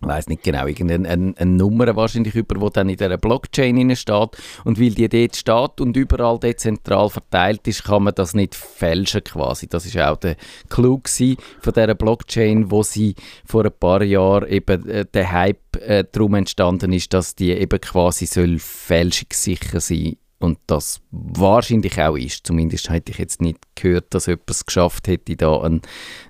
ich 0.00 0.06
weiß 0.06 0.28
nicht 0.28 0.44
genau, 0.44 0.64
irgendeine 0.68 1.08
eine, 1.08 1.34
eine 1.36 1.50
Nummer 1.50 1.96
wahrscheinlich 1.96 2.36
über, 2.36 2.54
die 2.54 2.72
dann 2.72 2.88
in 2.88 2.96
dieser 2.96 3.18
Blockchain 3.18 3.96
steht. 3.96 4.28
Und 4.64 4.78
weil 4.78 4.90
die 4.90 5.08
dort 5.08 5.34
steht 5.34 5.80
und 5.80 5.96
überall 5.96 6.38
dezentral 6.38 7.10
verteilt 7.10 7.66
ist, 7.66 7.82
kann 7.82 8.04
man 8.04 8.14
das 8.14 8.32
nicht 8.32 8.54
fälschen 8.54 9.24
quasi. 9.24 9.66
Das 9.66 9.86
ist 9.86 9.98
auch 9.98 10.16
der 10.16 10.36
Clou 10.68 11.00
von 11.04 11.72
dieser 11.74 11.94
Blockchain, 11.96 12.70
wo 12.70 12.84
sie 12.84 13.16
vor 13.44 13.64
ein 13.64 13.72
paar 13.72 14.04
Jahren 14.04 14.48
eben 14.48 14.88
äh, 14.88 15.04
der 15.04 15.32
Hype 15.32 15.76
äh, 15.80 16.04
darum 16.12 16.34
entstanden 16.34 16.92
ist, 16.92 17.12
dass 17.12 17.34
die 17.34 17.50
eben 17.50 17.80
quasi 17.80 18.26
soll 18.26 18.60
fälschungssicher 18.60 19.80
sein 19.80 20.16
und 20.40 20.58
das 20.68 21.00
wahrscheinlich 21.10 22.00
auch 22.00 22.16
ist. 22.16 22.46
Zumindest 22.46 22.90
hätte 22.90 23.10
ich 23.10 23.18
jetzt 23.18 23.40
nicht 23.40 23.58
gehört, 23.74 24.14
dass 24.14 24.26
jemand 24.26 24.50
es 24.50 24.64
geschafft 24.64 25.08
hätte, 25.08 25.36
da 25.36 25.60
einen, 25.60 25.82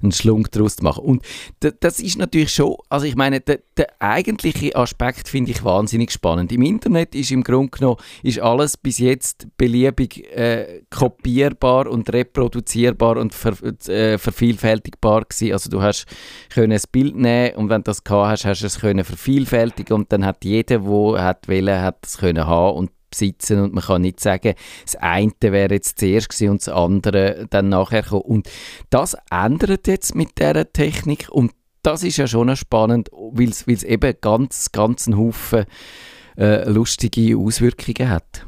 einen 0.03 0.12
Schlunk 0.12 0.50
daraus 0.53 0.77
zu 0.77 0.85
machen. 0.85 1.05
Und 1.05 1.25
das 1.61 2.00
ist 2.00 2.17
natürlich 2.17 2.53
schon, 2.53 2.77
also 2.88 3.05
ich 3.05 3.17
meine, 3.17 3.41
der, 3.41 3.61
der 3.77 3.88
eigentliche 3.99 4.75
Aspekt 4.77 5.29
finde 5.29 5.50
ich 5.50 5.62
wahnsinnig 5.62 6.11
spannend. 6.11 6.53
Im 6.53 6.62
Internet 6.62 7.15
ist 7.15 7.31
im 7.31 7.45
Grunde 7.45 7.71
genommen 7.71 7.99
ist 8.23 8.41
alles 8.41 8.77
bis 8.79 8.99
jetzt 8.99 9.47
beliebig 9.59 10.25
äh, 10.35 10.83
kopierbar 10.91 11.87
und 11.87 12.11
reproduzierbar 12.11 13.19
und 13.19 13.35
ver, 13.35 13.57
äh, 13.88 14.17
vervielfältigbar 14.17 15.25
gewesen. 15.25 15.53
Also 15.53 15.69
du 15.69 15.83
hast 15.83 16.07
können 16.49 16.73
ein 16.73 16.81
Bild 16.91 17.15
nehmen 17.15 17.57
und 17.57 17.69
wenn 17.69 17.83
du 17.83 17.91
das 17.91 18.05
gehabt 18.05 18.31
hast, 18.31 18.45
hast 18.47 18.62
du 18.62 18.67
es 18.67 18.81
können 18.81 19.05
vervielfältigen 19.05 19.95
und 19.95 20.12
dann 20.12 20.25
hat 20.25 20.45
jeder, 20.45 20.79
der 20.79 21.23
hat 21.23 21.49
wollen, 21.49 21.81
hat 21.81 21.99
es 22.07 22.19
können 22.19 22.47
haben 22.47 22.77
und 22.77 22.91
besitzen 23.11 23.61
und 23.62 23.75
man 23.75 23.85
kann 23.85 24.03
nicht 24.03 24.21
sagen, 24.21 24.55
das 24.85 24.97
eine 24.97 25.33
wäre 25.41 25.75
jetzt 25.75 25.99
zuerst 25.99 26.29
gewesen 26.29 26.50
und 26.50 26.61
das 26.61 26.69
andere 26.69 27.47
dann 27.50 27.69
nachher 27.69 28.03
kommen. 28.03 28.23
Und 28.23 28.50
das 28.91 29.17
ändert 29.31 29.87
jetzt 29.87 30.15
mit 30.15 30.38
dieser 30.38 30.73
Technik 30.73 31.29
und 31.31 31.53
das 31.83 32.03
ist 32.03 32.17
ja 32.17 32.27
schon 32.27 32.55
spannend, 32.57 33.09
weil 33.12 33.50
es 33.50 33.83
eben 33.83 34.15
ganz, 34.21 34.73
ganz 34.73 35.07
einen 35.07 35.19
Haufen 35.19 35.65
äh, 36.37 36.69
lustige 36.69 37.37
Auswirkungen 37.37 38.11
hat. 38.11 38.47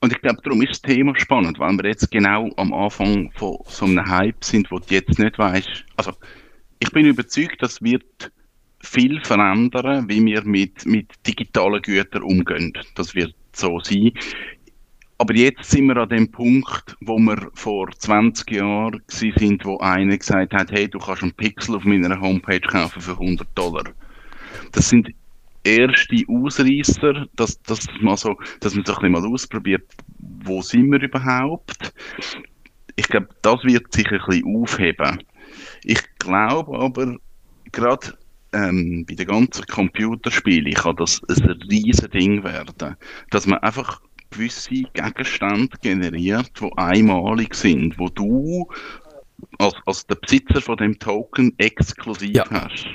Und 0.00 0.12
ich 0.12 0.20
glaube, 0.20 0.40
darum 0.42 0.60
ist 0.62 0.70
das 0.70 0.82
Thema 0.82 1.14
spannend, 1.16 1.60
weil 1.60 1.72
wir 1.76 1.88
jetzt 1.88 2.10
genau 2.10 2.50
am 2.56 2.72
Anfang 2.74 3.30
von 3.36 3.58
so 3.66 3.84
einem 3.84 4.04
Hype 4.04 4.42
sind, 4.44 4.68
wo 4.72 4.80
du 4.80 4.94
jetzt 4.94 5.16
nicht 5.18 5.38
weißt. 5.38 5.84
Also, 5.96 6.12
ich 6.80 6.90
bin 6.90 7.06
überzeugt, 7.06 7.62
das 7.62 7.80
wird 7.82 8.32
viel 8.82 9.20
verändern, 9.24 10.08
wie 10.08 10.24
wir 10.24 10.42
mit, 10.44 10.84
mit 10.86 11.08
digitalen 11.26 11.80
Gütern 11.82 12.22
umgehen. 12.22 12.72
Das 12.94 13.14
wird 13.14 13.34
so 13.52 13.80
sein. 13.80 14.12
Aber 15.18 15.34
jetzt 15.34 15.70
sind 15.70 15.86
wir 15.86 15.96
an 15.98 16.08
dem 16.08 16.30
Punkt, 16.30 16.96
wo 17.00 17.16
wir 17.18 17.50
vor 17.54 17.88
20 17.96 18.50
Jahren 18.50 19.00
sind, 19.06 19.64
wo 19.64 19.78
einer 19.78 20.18
gesagt 20.18 20.52
hat, 20.52 20.72
hey, 20.72 20.88
du 20.88 20.98
kannst 20.98 21.22
einen 21.22 21.32
Pixel 21.32 21.76
auf 21.76 21.84
meiner 21.84 22.20
Homepage 22.20 22.60
kaufen 22.60 23.00
für 23.00 23.12
100 23.12 23.46
Dollar. 23.54 23.84
Das 24.72 24.88
sind 24.88 25.08
erste 25.62 26.24
Ausreißer, 26.28 27.26
dass, 27.36 27.62
dass, 27.62 27.86
mal 28.00 28.16
so, 28.16 28.36
dass 28.60 28.74
man 28.74 28.82
bisschen 28.82 29.12
mal 29.12 29.24
ausprobiert, 29.24 29.88
wo 30.44 30.60
sind 30.60 30.90
wir 30.90 31.00
überhaupt. 31.00 31.92
Ich 32.96 33.06
glaube, 33.06 33.28
das 33.42 33.62
wird 33.62 33.92
sich 33.92 34.10
ein 34.10 34.20
bisschen 34.26 34.56
aufheben. 34.56 35.22
Ich 35.84 36.02
glaube 36.18 36.78
aber, 36.78 37.16
gerade 37.70 38.18
ähm, 38.52 39.04
bei 39.08 39.14
den 39.14 39.26
ganzen 39.26 39.66
Computerspielen 39.66 40.74
kann 40.74 40.96
das 40.96 41.20
ein 41.28 41.50
riesen 41.70 42.10
Ding 42.10 42.44
werden, 42.44 42.96
dass 43.30 43.46
man 43.46 43.58
einfach 43.60 44.00
gewisse 44.30 44.84
Gegenstände 44.94 45.76
generiert, 45.82 46.50
die 46.60 46.70
einmalig 46.76 47.54
sind, 47.54 47.98
wo 47.98 48.08
du 48.08 48.66
als, 49.58 49.74
als 49.86 50.06
der 50.06 50.16
Besitzer 50.16 50.60
von 50.60 50.76
dem 50.76 50.98
Token 50.98 51.52
exklusiv 51.58 52.34
ja. 52.34 52.44
hast. 52.50 52.86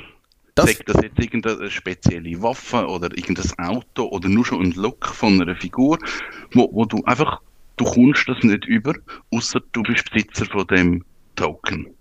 Das 0.56 0.72
Sagt 0.72 0.90
das 0.90 1.04
jetzt 1.04 1.20
irgendeine 1.20 1.70
spezielle 1.70 2.42
Waffe 2.42 2.88
oder 2.88 3.16
irgendein 3.16 3.52
Auto 3.60 4.08
oder 4.08 4.28
nur 4.28 4.44
schon 4.44 4.64
ein 4.64 4.72
Look 4.72 5.06
von 5.06 5.40
einer 5.40 5.56
Figur, 5.56 6.00
wo, 6.54 6.68
wo 6.74 6.86
du 6.86 7.04
einfach, 7.04 7.42
du 7.76 7.86
kommst 7.86 8.28
das 8.28 8.42
nicht 8.42 8.66
über, 8.66 8.96
außer 9.32 9.62
du 9.72 9.84
bist 9.84 10.10
Besitzer 10.12 10.48
von 10.48 10.66
dem 10.66 11.06
Token. 11.36 11.97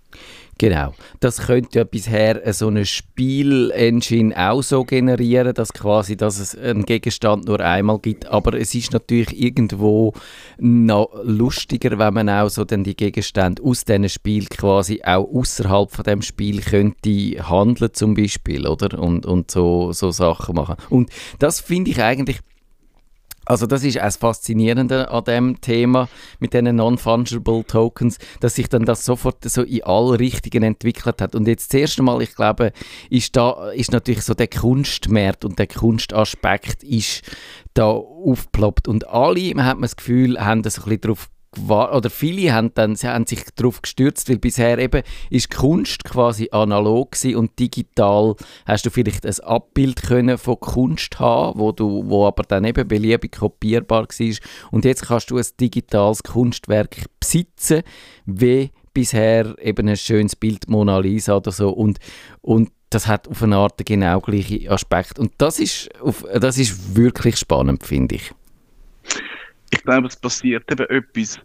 Genau. 0.58 0.94
Das 1.20 1.38
könnte 1.38 1.78
ja 1.78 1.84
bisher 1.84 2.40
so 2.54 2.68
eine 2.68 2.86
Spielengine 2.86 4.34
auch 4.36 4.62
so 4.62 4.84
generieren, 4.84 5.52
dass 5.52 5.74
quasi, 5.74 6.16
dass 6.16 6.38
es 6.38 6.56
einen 6.56 6.86
Gegenstand 6.86 7.44
nur 7.44 7.60
einmal 7.60 7.98
gibt. 7.98 8.26
Aber 8.26 8.54
es 8.54 8.74
ist 8.74 8.92
natürlich 8.92 9.38
irgendwo 9.38 10.14
noch 10.56 11.10
lustiger, 11.22 11.98
wenn 11.98 12.14
man 12.14 12.30
auch 12.30 12.48
so 12.48 12.64
dann 12.64 12.84
die 12.84 12.96
Gegenstände 12.96 13.62
aus 13.62 13.84
diesem 13.84 14.08
Spiel 14.08 14.46
quasi 14.46 15.02
auch 15.04 15.28
außerhalb 15.30 15.90
von 15.90 16.04
dem 16.04 16.22
Spiel 16.22 16.62
könnte 16.62 17.10
handeln 17.50 17.92
zum 17.92 18.14
Beispiel, 18.14 18.66
oder? 18.66 18.98
Und, 18.98 19.26
und 19.26 19.50
so, 19.50 19.92
so 19.92 20.10
Sachen 20.10 20.54
machen. 20.54 20.76
Und 20.88 21.10
das 21.38 21.60
finde 21.60 21.90
ich 21.90 22.02
eigentlich 22.02 22.40
also 23.46 23.66
das 23.66 23.84
ist 23.84 23.96
das 23.96 24.16
Faszinierende 24.16 25.10
an 25.10 25.24
dem 25.24 25.60
Thema 25.60 26.08
mit 26.40 26.52
diesen 26.52 26.76
Non-Fungible 26.76 27.64
Tokens, 27.64 28.18
dass 28.40 28.56
sich 28.56 28.68
dann 28.68 28.84
das 28.84 29.04
sofort 29.04 29.44
so 29.44 29.62
in 29.62 29.84
alle 29.84 30.18
Richtungen 30.18 30.64
entwickelt 30.64 31.20
hat. 31.20 31.34
Und 31.34 31.46
jetzt 31.46 31.72
das 31.72 31.80
erste 31.80 32.02
Mal, 32.02 32.20
ich 32.22 32.34
glaube, 32.34 32.72
ist 33.08 33.36
da 33.36 33.70
ist 33.70 33.92
natürlich 33.92 34.22
so 34.22 34.34
der 34.34 34.48
Kunstmarkt 34.48 35.44
und 35.44 35.58
der 35.58 35.68
Kunstaspekt 35.68 36.82
ist 36.82 37.22
da 37.74 37.86
aufgeploppt. 37.86 38.88
Und 38.88 39.08
alle, 39.08 39.54
man 39.54 39.64
hat 39.64 39.78
das 39.80 39.96
Gefühl, 39.96 40.40
haben 40.40 40.62
das 40.62 40.78
ein 40.78 40.84
bisschen 40.84 41.00
darauf 41.02 41.28
oder 41.68 42.10
viele 42.10 42.52
haben, 42.52 42.72
dann, 42.74 42.96
sie 42.96 43.08
haben 43.08 43.26
sich 43.26 43.44
darauf 43.54 43.82
gestürzt, 43.82 44.28
weil 44.28 44.38
bisher 44.38 44.78
eben 44.78 45.02
ist 45.30 45.50
Kunst 45.50 46.04
quasi 46.04 46.48
analog 46.52 47.16
und 47.34 47.58
digital 47.58 48.34
hast 48.66 48.86
du 48.86 48.90
vielleicht 48.90 49.26
ein 49.26 49.40
Abbild 49.40 50.02
können 50.02 50.38
von 50.38 50.60
Kunst 50.60 51.18
haben, 51.18 51.58
wo, 51.58 51.72
du, 51.72 52.04
wo 52.06 52.26
aber 52.26 52.42
dann 52.42 52.64
eben 52.64 52.86
beliebig 52.86 53.32
kopierbar 53.32 54.06
war 54.06 54.36
und 54.70 54.84
jetzt 54.84 55.06
kannst 55.06 55.30
du 55.30 55.38
ein 55.38 55.46
digitales 55.60 56.22
Kunstwerk 56.22 57.06
besitzen, 57.20 57.82
wie 58.24 58.70
bisher 58.92 59.54
eben 59.60 59.88
ein 59.88 59.96
schönes 59.96 60.36
Bild 60.36 60.68
Mona 60.68 60.98
Lisa 60.98 61.36
oder 61.36 61.52
so. 61.52 61.68
Und, 61.70 61.98
und 62.40 62.70
das 62.88 63.06
hat 63.06 63.28
auf 63.28 63.42
eine 63.42 63.56
Art 63.56 63.84
genau 63.84 64.20
gleiche 64.20 64.70
Aspekt. 64.70 65.18
Und 65.18 65.32
das 65.36 65.58
ist, 65.58 65.90
auf, 66.00 66.24
das 66.32 66.56
ist 66.56 66.96
wirklich 66.96 67.36
spannend, 67.36 67.84
finde 67.84 68.14
ich 68.14 68.32
ich 69.76 69.82
glaube, 69.82 70.08
es 70.08 70.16
passiert 70.16 70.70
eben 70.70 70.86
etwas, 70.88 71.40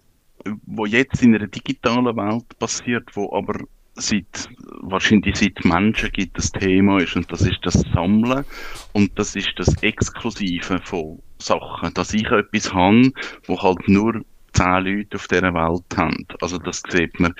wo 0.65 0.85
jetzt 0.85 1.21
in 1.21 1.35
einer 1.35 1.47
digitalen 1.47 2.15
Welt 2.17 2.57
passiert, 2.59 3.15
wo 3.15 3.33
aber 3.35 3.59
seit, 3.95 4.50
wahrscheinlich 4.81 5.35
seit 5.35 5.63
Menschen 5.65 6.11
gibt, 6.11 6.38
das 6.38 6.51
Thema 6.51 7.00
ist. 7.00 7.15
Und 7.15 7.31
das 7.31 7.41
ist 7.41 7.59
das 7.63 7.83
Sammeln 7.93 8.45
und 8.93 9.17
das 9.19 9.35
ist 9.35 9.51
das 9.57 9.75
Exklusive 9.83 10.79
von 10.83 11.19
Sachen. 11.38 11.93
Dass 11.93 12.13
ich 12.13 12.25
etwas 12.31 12.73
habe, 12.73 13.11
wo 13.45 13.61
halt 13.61 13.88
nur 13.88 14.21
zehn 14.53 14.83
Leute 14.83 15.15
auf 15.17 15.27
dieser 15.27 15.53
Welt 15.53 15.83
haben. 15.97 16.25
Also 16.41 16.57
das 16.57 16.83
sieht 16.89 17.19
man 17.19 17.33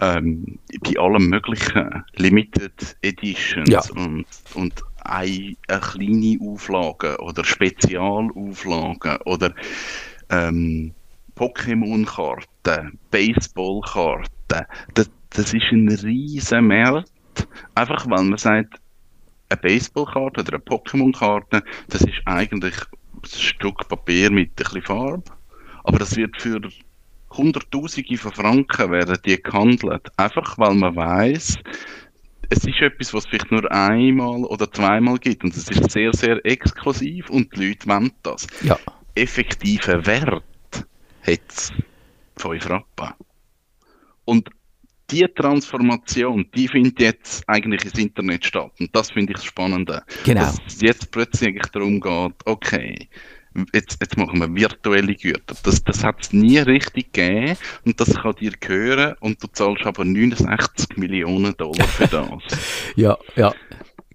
ähm, 0.00 0.58
bei 0.82 0.98
allen 0.98 1.26
möglichen 1.28 2.04
Limited 2.16 2.96
Editions 3.02 3.68
Ja. 3.68 3.82
und, 3.94 4.24
und 4.54 4.82
eine, 5.04 5.56
eine 5.68 5.80
kleine 5.80 6.38
Auflage 6.42 7.18
oder 7.20 7.44
Spezialauflagen 7.44 9.18
oder 9.24 9.54
ähm, 10.30 10.92
Pokémon-Karten, 11.36 12.98
Baseball-Karten. 13.10 14.66
Das, 14.94 15.10
das 15.30 15.54
ist 15.54 15.72
ein 15.72 15.88
riesen 15.88 16.66
Markt. 16.66 17.10
Einfach 17.74 18.08
weil 18.08 18.24
man 18.24 18.38
sagt, 18.38 18.80
eine 19.48 19.60
Baseballkarte 19.60 20.40
oder 20.40 20.54
eine 20.54 20.62
Pokémon-Karte, 20.62 21.62
das 21.88 22.02
ist 22.02 22.20
eigentlich 22.24 22.74
ein 22.74 23.24
Stück 23.24 23.88
Papier 23.88 24.30
mit 24.30 24.50
ein 24.50 24.54
bisschen 24.54 24.82
Farbe. 24.82 25.24
Aber 25.84 25.98
das 25.98 26.16
wird 26.16 26.40
für 26.40 26.60
Hunderttausende 27.32 28.16
von 28.16 28.32
Franken 28.32 28.90
werden 28.90 29.16
die 29.24 29.40
gehandelt. 29.40 30.08
Einfach 30.16 30.58
weil 30.58 30.74
man 30.74 30.96
weiß, 30.96 31.58
es 32.50 32.64
ist 32.64 32.80
etwas, 32.80 33.14
was 33.14 33.24
es 33.24 33.30
vielleicht 33.30 33.52
nur 33.52 33.70
einmal 33.70 34.44
oder 34.44 34.70
zweimal 34.70 35.18
gibt. 35.18 35.44
Und 35.44 35.56
es 35.56 35.70
ist 35.70 35.90
sehr, 35.90 36.12
sehr 36.12 36.44
exklusiv 36.44 37.30
und 37.30 37.54
die 37.56 37.68
Leute 37.68 37.88
wollen 37.88 38.12
das. 38.22 38.46
Ja. 38.62 38.78
Effektiven 39.14 40.06
Wert 40.06 40.44
hat 41.22 41.40
es 41.48 41.72
5 42.36 42.68
Rappen. 42.70 43.14
Und 44.24 44.48
die 45.10 45.26
Transformation, 45.34 46.46
die 46.54 46.68
findet 46.68 47.00
jetzt 47.00 47.48
eigentlich 47.48 47.84
ins 47.84 47.98
Internet 47.98 48.44
statt. 48.44 48.70
Und 48.78 48.94
das 48.94 49.10
finde 49.10 49.32
ich 49.32 49.38
das 49.38 49.44
Spannende. 49.44 50.02
Genau. 50.24 50.42
Dass 50.42 50.58
es 50.66 50.80
jetzt 50.80 51.10
plötzlich 51.10 51.48
eigentlich 51.48 51.72
darum 51.72 52.00
geht, 52.00 52.34
okay, 52.44 53.08
jetzt, 53.72 53.98
jetzt 54.00 54.16
machen 54.16 54.38
wir 54.38 54.54
virtuelle 54.54 55.14
Güter. 55.14 55.54
Das, 55.62 55.82
das 55.82 56.04
hat 56.04 56.20
es 56.20 56.32
nie 56.32 56.58
richtig 56.58 57.12
gegeben 57.12 57.56
und 57.84 58.00
das 58.00 58.14
kann 58.14 58.34
dir 58.36 58.52
gehören 58.52 59.16
und 59.20 59.42
du 59.42 59.48
zahlst 59.48 59.84
aber 59.84 60.04
69 60.04 60.96
Millionen 60.96 61.56
Dollar 61.56 61.86
für 61.86 62.06
das. 62.06 62.30
Ja, 62.96 63.16
ja, 63.36 63.52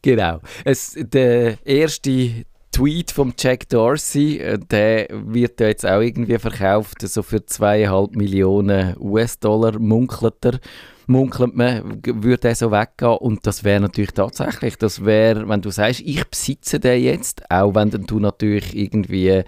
genau. 0.01 0.41
Es, 0.63 0.95
der 0.97 1.57
erste 1.65 2.45
Tweet 2.75 3.09
vom 3.09 3.33
Jack 3.39 3.69
Dorsey, 3.69 4.37
äh, 4.37 4.59
der 4.59 5.07
wird 5.09 5.61
ja 5.61 5.67
jetzt 5.67 5.85
auch 5.85 6.01
irgendwie 6.01 6.37
verkauft, 6.37 7.07
so 7.07 7.23
für 7.23 7.45
zweieinhalb 7.45 8.17
Millionen 8.17 8.97
US-Dollar 8.99 9.79
munkelt 9.79 10.43
er. 10.43 10.59
Munkelt 11.07 11.55
man, 11.55 12.01
würde 12.05 12.49
er 12.49 12.55
so 12.55 12.71
weggehen 12.71 13.17
und 13.19 13.47
das 13.47 13.63
wäre 13.63 13.79
natürlich 13.79 14.11
tatsächlich, 14.11 14.75
das 14.75 15.05
wäre, 15.05 15.47
wenn 15.47 15.61
du 15.61 15.69
sagst, 15.69 16.01
ich 16.01 16.25
besitze 16.25 16.81
den 16.81 17.01
jetzt, 17.01 17.49
auch 17.49 17.75
wenn 17.75 17.91
du 17.91 18.19
natürlich 18.19 18.75
irgendwie 18.75 19.43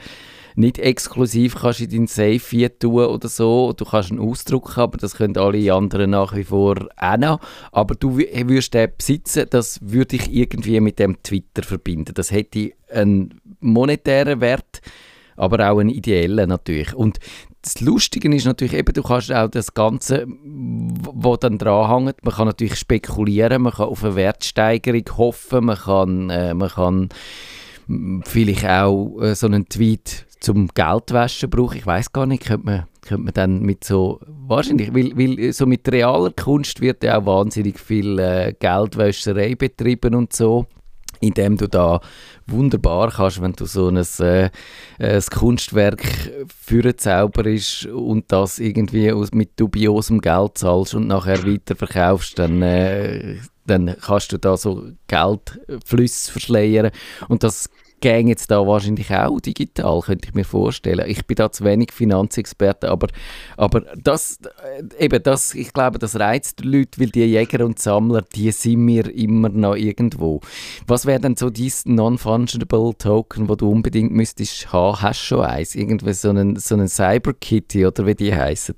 nicht 0.57 0.79
exklusiv 0.79 1.55
kannst 1.55 1.81
in 1.81 1.89
deinen 1.89 2.07
Safe 2.07 2.41
hier 2.49 2.77
tun 2.79 3.05
oder 3.05 3.27
so. 3.27 3.73
Du 3.73 3.85
kannst 3.85 4.11
einen 4.11 4.19
Ausdruck 4.19 4.75
haben, 4.75 4.93
aber 4.93 4.97
das 4.97 5.15
können 5.15 5.37
alle 5.37 5.73
anderen 5.73 6.11
nach 6.11 6.35
wie 6.35 6.43
vor 6.43 6.75
auch 6.97 7.17
noch. 7.17 7.39
Aber 7.71 7.93
du 7.93 8.17
wü- 8.17 8.49
würdest 8.49 8.73
den 8.73 8.89
besitzen, 8.97 9.45
das 9.49 9.79
würde 9.81 10.15
ich 10.15 10.33
irgendwie 10.33 10.79
mit 10.79 10.97
dem 10.97 11.21
Twitter 11.21 11.61
verbinden. 11.61 12.13
Das 12.15 12.31
hätte 12.31 12.71
einen 12.91 13.39
monetären 13.59 14.41
Wert, 14.41 14.81
aber 15.35 15.69
auch 15.69 15.77
einen 15.77 15.89
ideellen 15.89 16.49
natürlich. 16.49 16.93
Und 16.95 17.19
das 17.61 17.81
Lustige 17.81 18.33
ist 18.33 18.45
natürlich 18.45 18.73
eben, 18.73 18.93
du 18.93 19.03
kannst 19.03 19.31
auch 19.31 19.49
das 19.49 19.73
Ganze, 19.73 20.25
was 20.27 21.39
dann 21.39 21.57
dranhängt, 21.57 22.23
man 22.23 22.33
kann 22.33 22.47
natürlich 22.47 22.77
spekulieren, 22.77 23.61
man 23.61 23.73
kann 23.73 23.89
auf 23.89 24.03
eine 24.03 24.15
Wertsteigerung 24.15 25.03
hoffen, 25.17 25.65
man 25.65 25.77
kann, 25.77 26.29
äh, 26.29 26.53
man 26.53 26.69
kann 26.69 27.09
vielleicht 28.25 28.65
auch 28.65 29.19
äh, 29.21 29.35
so 29.35 29.47
einen 29.47 29.67
Tweet 29.69 30.26
zum 30.39 30.67
Geldwäschen 30.67 31.49
brauchen. 31.49 31.77
Ich 31.77 31.85
weiß 31.85 32.11
gar 32.11 32.25
nicht, 32.25 32.45
könnte 32.45 32.65
man, 32.65 32.87
könnte 33.01 33.23
man 33.23 33.33
dann 33.33 33.61
mit 33.61 33.83
so, 33.83 34.19
wahrscheinlich, 34.25 34.93
weil, 34.93 35.17
weil 35.17 35.51
so 35.53 35.65
mit 35.65 35.91
realer 35.91 36.31
Kunst 36.31 36.81
wird 36.81 37.03
ja 37.03 37.19
auch 37.19 37.25
wahnsinnig 37.25 37.79
viel 37.79 38.19
äh, 38.19 38.53
Geldwäscherei 38.59 39.55
betrieben 39.55 40.15
und 40.15 40.33
so 40.33 40.67
indem 41.19 41.57
du 41.57 41.67
da 41.67 41.99
wunderbar 42.45 43.11
kannst, 43.11 43.41
wenn 43.41 43.53
du 43.53 43.65
so 43.65 43.89
ein, 43.89 43.97
äh, 44.19 44.49
ein 44.99 45.21
Kunstwerk 45.33 46.03
ist 47.45 47.85
und 47.85 48.31
das 48.31 48.59
irgendwie 48.59 49.11
aus, 49.11 49.31
mit 49.31 49.59
dubiosem 49.59 50.21
Geld 50.21 50.57
zahlst 50.57 50.95
und 50.95 51.07
nachher 51.07 51.45
weiterverkaufst, 51.45 52.39
dann, 52.39 52.61
äh, 52.61 53.37
dann 53.65 53.95
kannst 53.99 54.31
du 54.31 54.37
da 54.37 54.55
so 54.55 54.91
Geldflüsse 55.07 56.31
verschleiern 56.31 56.91
und 57.27 57.43
das 57.43 57.69
gäng 57.99 58.27
jetzt 58.27 58.51
da 58.51 58.65
wahrscheinlich 58.65 59.11
auch 59.13 59.39
digital, 59.39 60.01
könnte 60.01 60.27
ich 60.27 60.35
mir 60.35 60.43
vorstellen. 60.43 61.09
Ich 61.09 61.25
bin 61.25 61.35
da 61.35 61.51
zu 61.51 61.63
wenig 61.63 61.91
Finanzexperte, 61.91 62.89
aber, 62.89 63.07
aber 63.57 63.81
das, 64.01 64.39
äh, 64.99 65.05
eben 65.05 65.21
das, 65.23 65.55
ich 65.55 65.73
glaube, 65.73 65.99
das 65.99 66.19
reizt 66.19 66.59
die 66.59 66.67
Leute, 66.67 66.99
weil 66.99 67.09
die 67.09 67.23
Jäger 67.23 67.65
und 67.65 67.79
Sammler, 67.79 68.21
die 68.35 68.51
sind 68.51 68.81
mir 68.81 69.13
immer 69.13 69.49
noch 69.49 69.75
irgendwo. 69.75 70.41
Was 70.85 71.05
wäre 71.05 71.19
denn 71.19 71.35
so 71.35 71.49
dein 71.49 71.71
Non-Fungible 71.85 72.93
Token, 72.97 73.49
wo 73.49 73.55
du 73.55 73.69
unbedingt 73.69 74.11
müsstest 74.11 74.71
haben? 74.71 75.01
Hast 75.01 75.21
du 75.21 75.25
schon 75.25 75.45
eins? 75.45 75.75
Irgendwie 75.75 76.13
so 76.13 76.29
einen, 76.29 76.55
so 76.57 76.75
einen 76.75 76.87
Cyber-Kitty 76.87 77.85
oder 77.85 78.05
wie 78.05 78.15
die 78.15 78.33
heißen? 78.33 78.75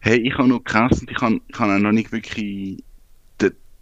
Hey, 0.00 0.18
ich 0.18 0.36
habe 0.36 0.48
noch 0.48 0.64
gehasst, 0.64 1.04
ich 1.08 1.20
habe, 1.20 1.40
ich 1.46 1.58
habe 1.58 1.74
auch 1.74 1.78
noch 1.78 1.92
nicht 1.92 2.10
wirklich 2.10 2.82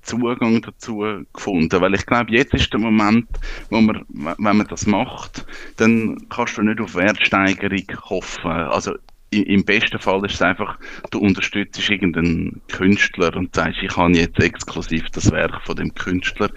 Zugang 0.03 0.63
dazu 0.63 1.05
gefunden, 1.33 1.81
weil 1.81 1.95
ich 1.95 2.07
glaube, 2.07 2.33
jetzt 2.33 2.55
ist 2.55 2.73
der 2.73 2.81
Moment, 2.81 3.27
wo 3.71 3.81
man, 3.81 4.05
wenn 4.09 4.57
man 4.57 4.67
das 4.67 4.87
macht, 4.87 5.47
dann 5.77 6.17
kannst 6.29 6.59
du 6.59 6.63
nicht 6.63 6.81
auf 6.81 6.95
Wertsteigerung 6.95 7.85
hoffen. 8.09 8.51
Also 8.51 8.95
im 9.33 9.65
besten 9.65 9.99
Fall 10.01 10.25
ist 10.25 10.35
es 10.35 10.43
einfach, 10.43 10.77
du 11.11 11.21
unterstützt 11.21 11.89
irgendeinen 11.89 12.61
Künstler 12.69 13.35
und 13.37 13.55
sagst, 13.55 13.79
ich 13.81 13.97
habe 13.97 14.13
jetzt 14.13 14.41
exklusiv 14.41 15.05
das 15.13 15.31
Werk 15.31 15.61
von 15.65 15.77
dem 15.77 15.95
Künstler. 15.95 16.51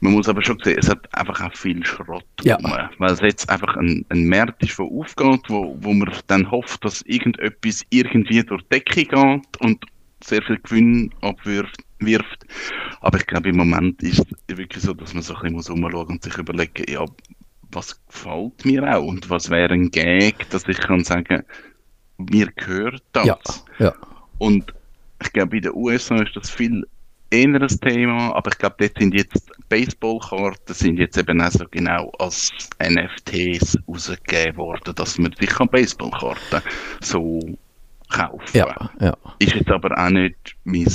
Man 0.00 0.14
muss 0.14 0.28
aber 0.28 0.42
schon 0.42 0.58
sehen, 0.64 0.78
es 0.80 0.88
hat 0.88 1.14
einfach 1.14 1.40
auch 1.40 1.54
viel 1.54 1.84
Schrott 1.86 2.24
Ja. 2.42 2.56
rum, 2.56 2.72
weil 2.98 3.12
es 3.12 3.20
jetzt 3.20 3.48
einfach 3.48 3.76
ein, 3.76 4.04
ein 4.08 4.28
Markt 4.28 4.62
ist, 4.64 4.78
der 4.78 4.86
aufgeht, 4.86 5.42
wo, 5.48 5.76
wo 5.80 5.92
man 5.92 6.10
dann 6.26 6.50
hofft, 6.50 6.84
dass 6.84 7.02
irgendetwas 7.02 7.84
irgendwie 7.90 8.42
durch 8.42 8.62
die 8.62 8.68
Decke 8.70 9.04
geht 9.04 9.60
und 9.60 9.84
sehr 10.22 10.42
viel 10.42 10.58
Gewinn 10.58 11.12
abwirft. 11.20 11.82
Wirft. 12.00 12.46
Aber 13.00 13.18
ich 13.18 13.26
glaube, 13.26 13.48
im 13.48 13.56
Moment 13.56 14.00
ist 14.04 14.24
es 14.46 14.56
wirklich 14.56 14.84
so, 14.84 14.94
dass 14.94 15.14
man 15.14 15.22
so 15.22 15.34
ein 15.34 15.40
bisschen 15.40 15.54
muss 15.54 15.70
rumschauen 15.70 16.06
und 16.06 16.22
sich 16.22 16.38
überlegen, 16.38 16.84
ja, 16.88 17.04
was 17.72 18.00
gefällt 18.06 18.64
mir 18.64 18.96
auch 18.96 19.04
und 19.04 19.28
was 19.30 19.50
wäre 19.50 19.74
ein 19.74 19.90
Gag, 19.90 20.48
dass 20.50 20.68
ich 20.68 20.78
kann 20.78 21.02
sagen, 21.02 21.42
mir 22.18 22.46
gehört 22.54 23.02
das. 23.12 23.26
Ja, 23.26 23.38
ja. 23.78 23.94
Und 24.38 24.72
ich 25.20 25.32
glaube, 25.32 25.56
in 25.56 25.62
den 25.62 25.74
USA 25.74 26.22
ist 26.22 26.36
das 26.36 26.50
viel 26.50 26.86
eher 27.30 27.48
ein 27.48 27.68
Thema, 27.68 28.34
aber 28.34 28.52
ich 28.52 28.58
glaube, 28.58 28.76
dort 28.78 28.98
sind 28.98 29.14
jetzt 29.14 29.50
Baseballkarten 29.68 30.74
sind 30.74 30.98
jetzt 30.98 31.18
eben 31.18 31.42
auch 31.42 31.50
so 31.50 31.64
genau 31.70 32.10
als 32.18 32.50
NFTs 32.82 33.76
rausgegeben 33.86 34.56
worden, 34.56 34.94
dass 34.94 35.18
man 35.18 35.32
sich 35.38 35.50
kann 35.50 35.68
Baseballkarten 35.68 36.62
so 37.00 37.40
kaufen 38.08 38.56
Ja, 38.56 38.90
ja. 39.00 39.16
Ist 39.38 39.54
jetzt 39.54 39.70
aber 39.70 39.96
auch 39.98 40.10
nicht 40.10 40.56
mein 40.64 40.86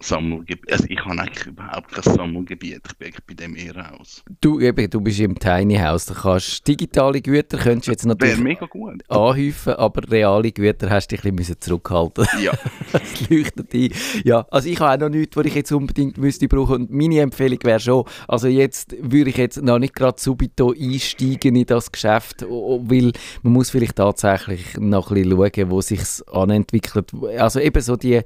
Sammelgebiet. 0.00 0.72
Also 0.72 0.84
ich 0.88 0.98
habe 1.04 1.20
eigentlich 1.20 1.46
überhaupt 1.46 1.92
kein 1.92 2.02
Sammelgebiet. 2.14 2.80
Ich 2.86 2.96
bin 2.96 3.12
bei 3.26 3.34
dem 3.34 3.56
eher 3.56 3.76
raus. 3.76 4.22
Du, 4.40 4.60
eben, 4.60 4.88
du 4.88 5.00
bist 5.00 5.20
im 5.20 5.38
Tiny 5.38 5.76
House, 5.76 6.06
da 6.06 6.14
kannst 6.14 6.66
digitale 6.66 7.20
Güter 7.20 7.58
könntest 7.58 7.88
jetzt 7.88 8.06
natürlich 8.06 8.38
mega 8.38 8.66
gut. 8.66 9.02
anhäufen, 9.08 9.74
aber 9.74 10.10
reale 10.10 10.52
Güter 10.52 10.88
hast 10.90 11.08
du 11.08 11.16
ein 11.22 11.36
bisschen 11.36 11.60
zurückhalten 11.60 12.26
Ja. 12.42 12.52
Das 12.92 13.28
leuchtet 13.30 13.72
ein. 13.72 13.92
Ja, 14.24 14.46
also 14.50 14.68
ich 14.68 14.80
habe 14.80 14.94
auch 14.94 15.08
noch 15.08 15.16
nichts, 15.16 15.36
was 15.36 15.46
ich 15.46 15.54
jetzt 15.54 15.70
unbedingt 15.70 16.18
müsste 16.18 16.48
brauchen. 16.48 16.74
Und 16.74 16.90
meine 16.90 17.20
Empfehlung 17.20 17.58
wäre 17.62 17.78
schon, 17.78 18.04
also 18.26 18.48
jetzt 18.48 18.96
würde 19.00 19.30
ich 19.30 19.36
jetzt 19.36 19.62
noch 19.62 19.78
nicht 19.78 19.94
gerade 19.94 20.20
subito 20.20 20.72
einsteigen 20.72 21.54
in 21.54 21.66
das 21.66 21.92
Geschäft, 21.92 22.42
weil 22.42 23.12
man 23.42 23.52
muss 23.52 23.70
vielleicht 23.70 23.96
tatsächlich 23.96 24.76
noch 24.78 25.10
ein 25.12 25.22
bisschen 25.22 25.36
schauen, 25.36 25.70
wo 25.70 25.80
sich 25.80 26.00
anentwickelt. 26.32 27.12
Also 27.38 27.60
eben 27.60 27.80
so 27.80 27.94
die, 27.94 28.22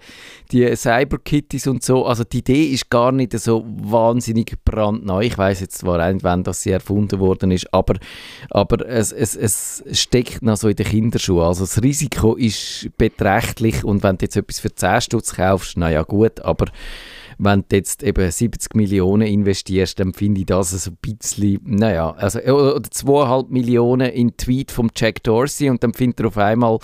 die 0.50 0.74
Cyberkitties 0.74 1.63
und 1.66 1.83
so, 1.83 2.07
also 2.07 2.24
die 2.24 2.38
Idee 2.38 2.66
ist 2.66 2.90
gar 2.90 3.12
nicht 3.12 3.38
so 3.38 3.64
wahnsinnig 3.66 4.55
brandneu. 4.64 5.22
Ich 5.22 5.37
weiß 5.37 5.61
jetzt 5.61 5.79
zwar 5.79 6.12
nicht, 6.12 6.24
wann 6.24 6.42
das 6.42 6.62
sie 6.62 6.70
erfunden 6.70 7.20
worden 7.20 7.50
ist, 7.50 7.72
aber, 7.72 7.94
aber 8.50 8.87
es, 8.88 9.12
es, 9.12 9.35
es 9.37 9.83
steckt 9.92 10.42
noch 10.42 10.57
so 10.57 10.68
in 10.68 10.77
den 10.77 10.87
Kinderschuhen. 10.87 11.44
Also 11.44 11.64
das 11.64 11.83
Risiko 11.83 12.35
ist 12.35 12.90
beträchtlich 12.96 13.85
und 13.85 14.03
wenn 14.03 14.18
du 14.18 14.24
jetzt 14.24 14.37
etwas 14.37 14.61
für 14.61 14.74
10 14.74 15.00
Stutz 15.00 15.35
kaufst, 15.35 15.77
naja 15.77 16.03
gut, 16.03 16.40
aber 16.40 16.66
wenn 17.38 17.64
du 17.68 17.77
jetzt 17.77 18.03
eben 18.03 18.31
70 18.31 18.74
Millionen 18.74 19.27
investierst, 19.27 19.98
dann 19.98 20.12
finde 20.12 20.40
ich 20.40 20.46
das 20.46 20.87
ein 20.87 20.96
bisschen, 21.00 21.61
naja, 21.64 22.12
also, 22.12 22.40
oder 22.40 22.77
2,5 22.77 23.50
Millionen 23.50 24.11
in 24.11 24.37
Tweet 24.37 24.70
vom 24.70 24.90
Jack 24.94 25.22
Dorsey 25.22 25.70
und 25.70 25.83
dann 25.83 25.94
findet 25.94 26.20
er 26.20 26.27
auf 26.27 26.38
einmal 26.38 26.79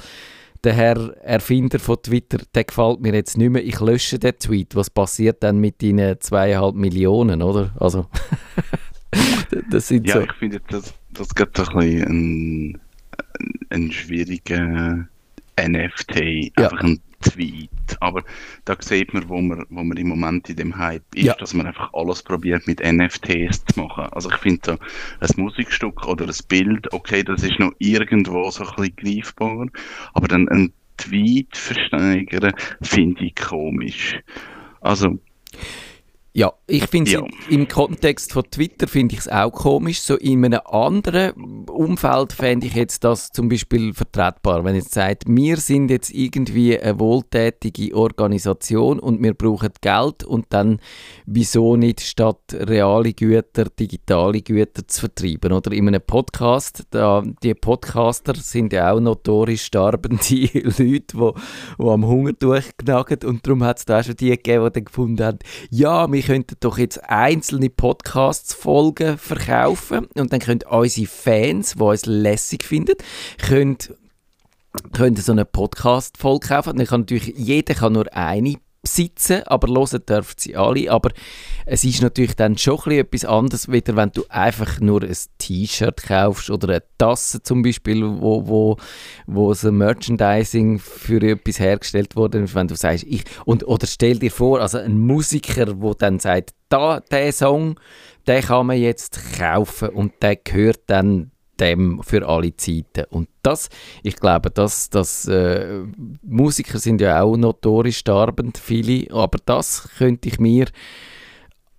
der 0.64 0.74
Herr 0.74 1.16
Erfinder 1.22 1.78
von 1.78 2.02
Twitter, 2.02 2.38
der 2.54 2.64
gefällt 2.64 3.00
mir 3.00 3.14
jetzt 3.14 3.36
nicht 3.36 3.50
mehr, 3.50 3.64
ich 3.64 3.80
lösche 3.80 4.18
den 4.18 4.38
Tweet. 4.38 4.74
Was 4.76 4.90
passiert 4.90 5.42
dann 5.42 5.58
mit 5.58 5.82
deinen 5.82 6.20
zweieinhalb 6.20 6.74
Millionen, 6.74 7.42
oder? 7.42 7.74
Also, 7.78 8.06
das 9.70 9.88
sind 9.88 10.06
ja, 10.06 10.14
so. 10.14 10.20
ich 10.20 10.32
finde, 10.32 10.60
das, 10.68 10.94
das 11.12 11.34
gibt 11.34 11.58
ein 11.58 11.66
bisschen 11.66 12.02
ein, 12.06 12.80
ein 13.70 13.92
schwieriger 13.92 15.08
NFT, 15.58 16.16
ja. 16.58 16.68
einfach 16.68 16.80
ein 16.80 17.00
Tweet. 17.20 17.70
Aber 18.00 18.24
da 18.64 18.76
sieht 18.78 19.12
man, 19.12 19.28
wo 19.28 19.40
man, 19.40 19.64
wo 19.68 19.82
man 19.82 19.96
im 19.96 20.08
Moment 20.08 20.48
in 20.48 20.56
dem 20.56 20.76
Hype 20.76 21.04
ist, 21.14 21.24
ja. 21.24 21.34
dass 21.34 21.54
man 21.54 21.66
einfach 21.66 21.92
alles 21.92 22.22
probiert 22.22 22.66
mit 22.66 22.80
NFTs 22.80 23.64
zu 23.66 23.80
machen. 23.80 24.04
Also 24.12 24.30
ich 24.30 24.38
finde 24.38 24.60
so 24.64 24.72
ein 25.20 25.42
Musikstück 25.42 26.06
oder 26.06 26.26
ein 26.26 26.34
Bild, 26.48 26.92
okay, 26.92 27.22
das 27.22 27.42
ist 27.42 27.58
noch 27.58 27.72
irgendwo 27.78 28.50
so 28.50 28.64
ein 28.64 28.74
bisschen 28.74 28.96
greifbar, 28.96 29.66
aber 30.14 30.28
dann 30.28 30.48
ein 30.48 30.72
Tweet 30.96 31.56
versteigern, 31.56 32.52
finde 32.82 33.24
ich 33.24 33.34
komisch. 33.34 34.18
Also 34.80 35.18
ja, 36.32 36.52
ich 36.68 36.86
finde 36.86 37.10
ja. 37.10 37.26
im 37.48 37.66
Kontext 37.66 38.32
von 38.32 38.44
Twitter 38.48 38.86
finde 38.86 39.14
ich 39.14 39.22
es 39.22 39.28
auch 39.28 39.50
komisch. 39.50 40.00
So 40.00 40.16
in 40.16 40.44
einem 40.44 40.60
anderen 40.64 41.64
Umfeld 41.68 42.32
fände 42.32 42.68
ich 42.68 42.74
jetzt 42.74 43.02
das 43.02 43.30
zum 43.32 43.48
Beispiel 43.48 43.92
vertretbar, 43.92 44.64
wenn 44.64 44.76
jetzt 44.76 44.94
sagt, 44.94 45.24
wir 45.26 45.56
sind 45.56 45.90
jetzt 45.90 46.12
irgendwie 46.12 46.78
eine 46.78 47.00
wohltätige 47.00 47.96
Organisation 47.96 49.00
und 49.00 49.20
wir 49.20 49.34
brauchen 49.34 49.70
Geld 49.80 50.22
und 50.22 50.46
dann 50.50 50.78
wieso 51.26 51.74
nicht 51.74 52.00
statt 52.00 52.40
reale 52.52 53.12
Güter 53.12 53.64
digitale 53.64 54.40
Güter 54.40 54.86
zu 54.86 55.00
vertreiben 55.00 55.52
oder 55.52 55.72
in 55.72 55.88
einem 55.88 56.00
Podcast, 56.00 56.84
da, 56.90 57.24
die 57.42 57.54
Podcaster 57.54 58.34
sind 58.36 58.72
ja 58.72 58.92
auch 58.92 59.00
notorisch 59.00 59.64
sterbende 59.64 60.20
Leute, 60.54 60.72
die, 60.84 61.06
die 61.06 61.24
am 61.78 62.06
Hunger 62.06 62.34
durchknacken 62.34 63.18
und 63.24 63.44
darum 63.44 63.64
hat 63.64 63.78
es 63.78 63.84
da 63.84 63.98
auch 63.98 64.04
schon 64.04 64.16
die 64.16 64.30
gegeben, 64.30 64.66
die 64.66 64.72
dann 64.72 64.84
gefunden 64.84 65.24
haben, 65.24 65.38
ja, 65.70 66.10
wir 66.10 66.19
wir 66.20 66.26
könnten 66.26 66.56
doch 66.60 66.76
jetzt 66.76 67.02
einzelne 67.08 67.70
Podcasts-Folgen 67.70 69.16
verkaufen 69.16 70.06
und 70.14 70.30
dann 70.30 70.38
können 70.38 70.60
unsere 70.68 71.06
Fans, 71.06 71.76
die 71.76 71.82
uns 71.82 72.04
lässig 72.04 72.62
finden, 72.62 72.96
können, 73.38 73.78
können 74.92 75.16
so 75.16 75.32
eine 75.32 75.46
Podcast-Folge 75.46 76.48
kaufen. 76.48 76.76
dann 76.76 76.86
kann 76.86 77.00
natürlich, 77.00 77.32
jeder 77.38 77.72
kann 77.72 77.94
nur 77.94 78.14
eine 78.14 78.56
besitzen, 78.82 79.42
aber 79.44 79.68
hören 79.68 80.02
dürfen 80.06 80.34
sie 80.38 80.56
alle. 80.56 80.90
Aber 80.90 81.10
es 81.66 81.84
ist 81.84 82.02
natürlich 82.02 82.36
dann 82.36 82.56
schon 82.56 82.78
etwas 82.90 83.24
anderes, 83.24 83.70
wieder 83.70 83.96
wenn 83.96 84.12
du 84.12 84.24
einfach 84.28 84.80
nur 84.80 85.02
ein 85.02 85.16
T-Shirt 85.38 86.02
kaufst 86.02 86.50
oder 86.50 86.68
eine 86.68 86.82
Tasse 86.98 87.42
zum 87.42 87.62
Beispiel, 87.62 88.02
wo, 88.02 88.46
wo, 88.46 88.76
wo 89.26 89.54
so 89.54 89.70
Merchandising 89.70 90.78
für 90.78 91.22
etwas 91.22 91.60
hergestellt 91.60 92.16
wurde, 92.16 92.54
wenn 92.54 92.68
du 92.68 92.74
sagst, 92.74 93.04
ich, 93.04 93.24
und, 93.44 93.66
oder 93.66 93.86
stell 93.86 94.18
dir 94.18 94.30
vor, 94.30 94.60
also 94.60 94.78
ein 94.78 94.98
Musiker, 94.98 95.66
der 95.66 95.94
dann 95.98 96.18
sagt, 96.18 96.54
da, 96.68 97.00
der 97.00 97.32
Song, 97.32 97.78
den 98.26 98.42
kann 98.42 98.66
man 98.66 98.78
jetzt 98.78 99.38
kaufen 99.38 99.90
und 99.90 100.12
der 100.22 100.36
gehört 100.36 100.80
dann 100.86 101.32
dem 101.60 102.02
für 102.02 102.26
alle 102.26 102.56
Zeiten. 102.56 103.04
Und 103.10 103.28
das, 103.42 103.68
ich 104.02 104.16
glaube, 104.16 104.50
dass 104.50 104.90
das, 104.90 105.26
äh, 105.28 105.84
Musiker 106.22 106.78
sind 106.78 107.00
ja 107.00 107.22
auch 107.22 107.36
notorisch 107.36 107.98
sterbend, 107.98 108.58
viele, 108.58 109.12
aber 109.12 109.38
das 109.44 109.88
könnte 109.98 110.28
ich 110.28 110.40
mir 110.40 110.66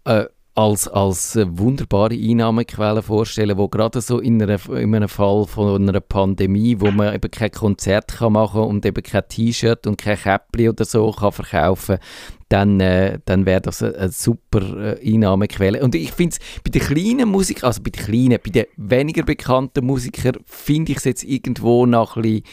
äh, 0.06 0.26
als, 0.54 0.88
als 0.88 1.38
wunderbare 1.38 2.14
Einnahmequelle 2.14 3.02
vorstellen, 3.02 3.58
wo 3.58 3.70
gerade 3.70 4.02
so 4.02 4.20
in, 4.20 4.42
einer, 4.42 4.60
in 4.70 4.94
einem 4.94 5.08
Fall 5.08 5.46
von 5.48 5.88
einer 5.88 6.02
Pandemie, 6.02 6.76
wo 6.80 6.92
man 6.92 7.16
eben 7.16 7.32
kein 7.32 7.52
Konzert 7.52 8.10
kann 8.10 8.34
machen 8.34 8.62
und 8.62 8.86
eben 8.86 9.02
kein 9.02 9.28
T-Shirt 9.28 9.88
und 9.88 9.98
kein 9.98 10.18
Käppli 10.18 10.68
oder 10.68 10.84
so 10.84 11.12
kann 11.12 11.32
verkaufen, 11.32 12.00
dann, 12.50 12.82
äh, 12.82 13.20
dann 13.24 13.46
wäre 13.46 13.62
das 13.62 13.82
eine, 13.82 13.96
eine 13.96 14.12
super 14.12 14.98
äh, 15.00 15.14
Einnahmequelle. 15.14 15.82
Und 15.82 15.96
ich 15.96 16.12
finde 16.12 16.36
es 16.36 16.62
bei 16.62 16.70
den 16.70 16.82
kleinen 16.82 17.30
Musikern, 17.30 17.68
also 17.68 17.82
bei 17.82 17.92
den 17.92 18.04
kleinen, 18.04 18.40
bei 18.44 18.52
den 18.52 18.66
weniger 18.76 19.24
bekannten 19.24 19.86
Musikern, 19.86 20.38
finde 20.46 20.92
ich 20.92 20.98
es 20.98 21.06
jetzt 21.06 21.24
irgendwo 21.24 21.86
noch 21.86 22.18
ein 22.18 22.24
bisschen 22.24 22.44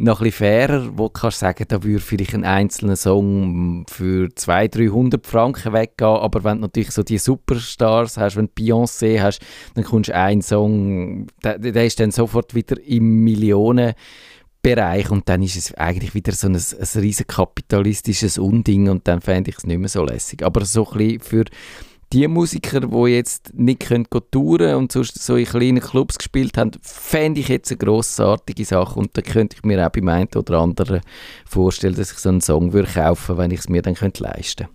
noch 0.00 0.20
ein 0.20 0.24
bisschen 0.24 0.46
fairer, 0.46 0.98
wo 0.98 1.08
du 1.08 1.10
kannst 1.10 1.40
sagen, 1.40 1.64
da 1.68 1.82
würde 1.82 2.00
vielleicht 2.00 2.34
ein 2.34 2.44
einzelner 2.44 2.96
Song 2.96 3.84
für 3.88 4.34
200, 4.34 4.76
300 4.76 5.26
Franken 5.26 5.72
weggehen, 5.74 6.08
aber 6.08 6.42
wenn 6.42 6.56
du 6.56 6.62
natürlich 6.62 6.92
so 6.92 7.02
die 7.02 7.18
Superstars 7.18 8.16
hast, 8.16 8.36
wenn 8.36 8.46
du 8.46 8.52
Beyoncé 8.62 9.20
hast, 9.20 9.40
dann 9.74 9.84
kommst 9.84 10.08
du 10.08 10.14
einen 10.14 10.40
Song, 10.40 11.26
der, 11.44 11.58
der 11.58 11.84
ist 11.84 12.00
dann 12.00 12.12
sofort 12.12 12.54
wieder 12.54 12.80
im 12.82 13.24
Millionenbereich 13.24 15.10
und 15.10 15.28
dann 15.28 15.42
ist 15.42 15.56
es 15.56 15.74
eigentlich 15.74 16.14
wieder 16.14 16.32
so 16.32 16.46
ein, 16.46 16.54
ein 16.54 17.00
riesen 17.00 17.26
kapitalistisches 17.26 18.38
Unding 18.38 18.88
und 18.88 19.06
dann 19.06 19.20
fände 19.20 19.50
ich 19.50 19.58
es 19.58 19.66
nicht 19.66 19.78
mehr 19.78 19.90
so 19.90 20.02
lässig. 20.02 20.42
Aber 20.42 20.64
so 20.64 20.88
ein 20.92 20.96
bisschen 20.96 21.20
für 21.20 21.44
die 22.12 22.26
Musiker, 22.26 22.80
die 22.80 23.12
jetzt 23.12 23.54
nicht 23.54 23.80
können 23.80 24.06
und 24.10 24.92
sonst 24.92 25.22
so 25.22 25.36
in 25.36 25.44
kleinen 25.44 25.80
Clubs 25.80 26.18
gespielt 26.18 26.58
haben, 26.58 26.72
fände 26.82 27.40
ich 27.40 27.48
jetzt 27.48 27.70
eine 27.70 27.78
grossartige 27.78 28.64
Sache 28.64 28.98
und 28.98 29.16
da 29.16 29.22
könnte 29.22 29.56
ich 29.56 29.62
mir 29.62 29.86
auch 29.86 29.90
beim 29.90 30.08
einen 30.08 30.28
oder 30.34 30.58
anderen 30.58 31.02
vorstellen, 31.46 31.94
dass 31.94 32.10
ich 32.10 32.18
so 32.18 32.28
einen 32.28 32.40
Song 32.40 32.72
würde 32.72 32.90
kaufen 32.92 33.38
wenn 33.38 33.52
ich 33.52 33.60
es 33.60 33.68
mir 33.68 33.82
dann 33.82 33.94
könnte 33.94 34.24
leisten 34.24 34.66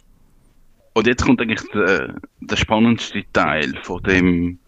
Und 0.93 1.08
jetzt 1.08 1.26
kommt 1.26 1.41
eigentlich 1.41 1.62
der, 1.74 2.15
der 2.39 2.56
spannendste 2.56 3.24
Teil 3.34 3.74
von 3.84 4.02
dem, 4.04 4.60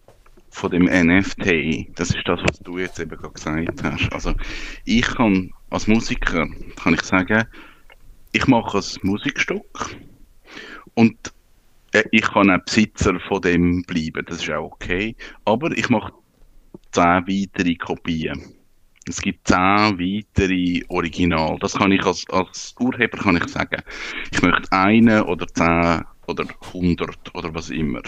von 0.50 0.72
dem 0.72 0.86
NFT. 0.86 1.98
Das 1.98 2.10
ist 2.10 2.28
das, 2.28 2.42
was 2.42 2.60
du 2.60 2.80
jetzt 2.80 3.00
eben 3.00 3.12
gerade 3.12 3.34
gesagt 3.34 3.84
hast. 3.84 4.12
Also 4.12 4.34
ich 4.84 5.06
kann 5.06 5.52
als 5.70 5.88
Musiker, 5.88 6.48
kann 6.76 6.94
ich 6.96 7.02
sagen, 7.04 7.46
ich 8.34 8.46
mache 8.46 8.78
ein 8.78 8.84
Musikstück 9.04 9.96
und 10.96 11.32
ich 12.12 12.22
kann 12.22 12.52
auch 12.52 12.64
Besitzer 12.66 13.20
von 13.28 13.42
dem 13.42 13.84
bleiben, 13.84 14.26
das 14.28 14.42
ist 14.42 14.50
auch 14.50 14.72
okay. 14.72 15.16
Aber 15.46 15.72
ich 15.78 15.90
mache 15.90 16.14
zehn 16.92 17.04
weitere 17.28 17.76
Kopien. 17.76 18.54
Es 19.08 19.22
gibt 19.22 19.48
zehn 19.48 19.58
weitere 19.58 20.84
Original. 20.90 21.58
Das 21.60 21.74
kann 21.74 21.92
ich 21.92 22.04
als, 22.06 22.26
als 22.30 22.76
Urheber 22.80 23.18
kann 23.18 23.38
ich 23.38 23.48
sagen. 23.48 23.82
Ich 24.32 24.42
möchte 24.42 24.72
eine 24.72 25.26
oder 25.26 25.48
zehn 25.48 26.04
oder 26.28 26.46
hundert 26.74 27.36
oder 27.36 27.54
was 27.54 27.70
immer. 27.70 28.02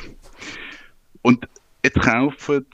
Und 1.21 1.47
jetzt 1.83 2.01
kaufen, 2.01 2.65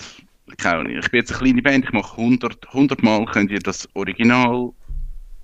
ich 0.48 1.12
bin 1.12 1.20
jetzt 1.20 1.32
eine 1.32 1.40
kleine 1.40 1.62
Band, 1.62 1.86
ich 1.86 1.92
mache 1.92 2.20
100, 2.20 2.68
100 2.68 3.04
Mal 3.04 3.26
könnt 3.26 3.52
ihr 3.52 3.60
das 3.60 3.88
Original 3.94 4.72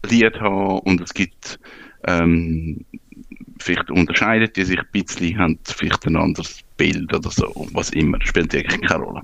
Lied 0.10 0.40
haben 0.40 0.80
und 0.80 1.02
es 1.02 1.14
gibt 1.14 1.60
ähm, 2.08 2.86
vielleicht 3.62 3.90
unterscheiden 3.90 4.50
die 4.56 4.64
sich 4.64 4.80
ein 4.80 4.88
bisschen, 4.92 5.38
haben 5.38 5.60
vielleicht 5.64 6.06
ein 6.06 6.16
anderes 6.16 6.62
Bild 6.78 7.14
oder 7.14 7.30
so, 7.30 7.68
was 7.74 7.92
immer, 7.92 8.20
spielt 8.22 8.54
eigentlich 8.56 8.82
keine 8.82 9.04
Rolle. 9.04 9.22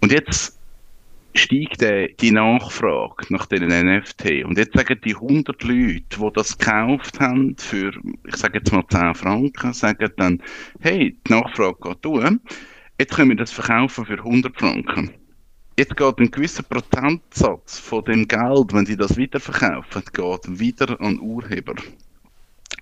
Und 0.00 0.12
jetzt 0.12 0.58
steigt 1.34 1.84
die 2.20 2.30
Nachfrage 2.30 3.26
nach 3.28 3.46
den 3.46 3.66
NFT. 3.66 4.44
Und 4.44 4.56
jetzt 4.56 4.74
sagen 4.74 5.00
die 5.04 5.14
100 5.14 5.62
Leute, 5.64 6.02
die 6.16 6.30
das 6.34 6.56
gekauft 6.56 7.18
haben 7.20 7.56
für, 7.58 7.92
ich 8.26 8.36
sage 8.36 8.58
jetzt 8.58 8.72
mal 8.72 8.84
10 8.88 9.14
Franken, 9.14 9.72
sagen 9.72 10.10
dann, 10.16 10.42
hey, 10.80 11.16
die 11.26 11.32
Nachfrage 11.32 11.76
geht 11.82 12.04
durch, 12.04 12.30
jetzt 12.98 13.14
können 13.14 13.30
wir 13.30 13.36
das 13.36 13.52
verkaufen 13.52 14.06
für 14.06 14.18
100 14.18 14.56
Franken. 14.56 15.10
Jetzt 15.76 15.96
geht 15.96 16.18
ein 16.18 16.30
gewisser 16.30 16.62
Prozentsatz 16.62 17.80
von 17.80 18.04
dem 18.04 18.28
Geld, 18.28 18.72
wenn 18.72 18.84
die 18.84 18.96
das 18.96 19.18
weiterverkaufen, 19.18 20.02
geht 20.12 20.60
wieder 20.60 21.00
an 21.00 21.18
Urheber. 21.18 21.74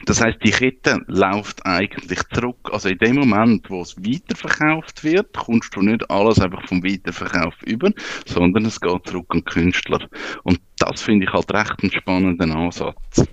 Das 0.06 0.20
heißt, 0.20 0.38
die 0.44 0.50
Kette 0.50 1.00
läuft 1.06 1.64
eigentlich 1.64 2.20
zurück. 2.32 2.70
Also 2.72 2.88
in 2.88 2.98
dem 2.98 3.16
Moment, 3.16 3.70
wo 3.70 3.82
es 3.82 3.96
weiterverkauft 3.96 5.04
wird, 5.04 5.36
kommst 5.36 5.74
du 5.76 5.82
nicht 5.82 6.10
alles 6.10 6.40
einfach 6.40 6.66
vom 6.66 6.82
Weiterverkauf 6.82 7.54
über, 7.62 7.90
sondern 8.26 8.64
es 8.66 8.80
geht 8.80 9.06
zurück 9.06 9.26
an 9.28 9.40
den 9.40 9.44
Künstler. 9.44 10.08
Und 10.42 10.60
das 10.78 11.02
finde 11.02 11.26
ich 11.26 11.32
halt 11.32 11.52
recht 11.52 11.82
einen 11.82 11.92
spannenden 11.92 12.52
Ansatz. 12.52 13.26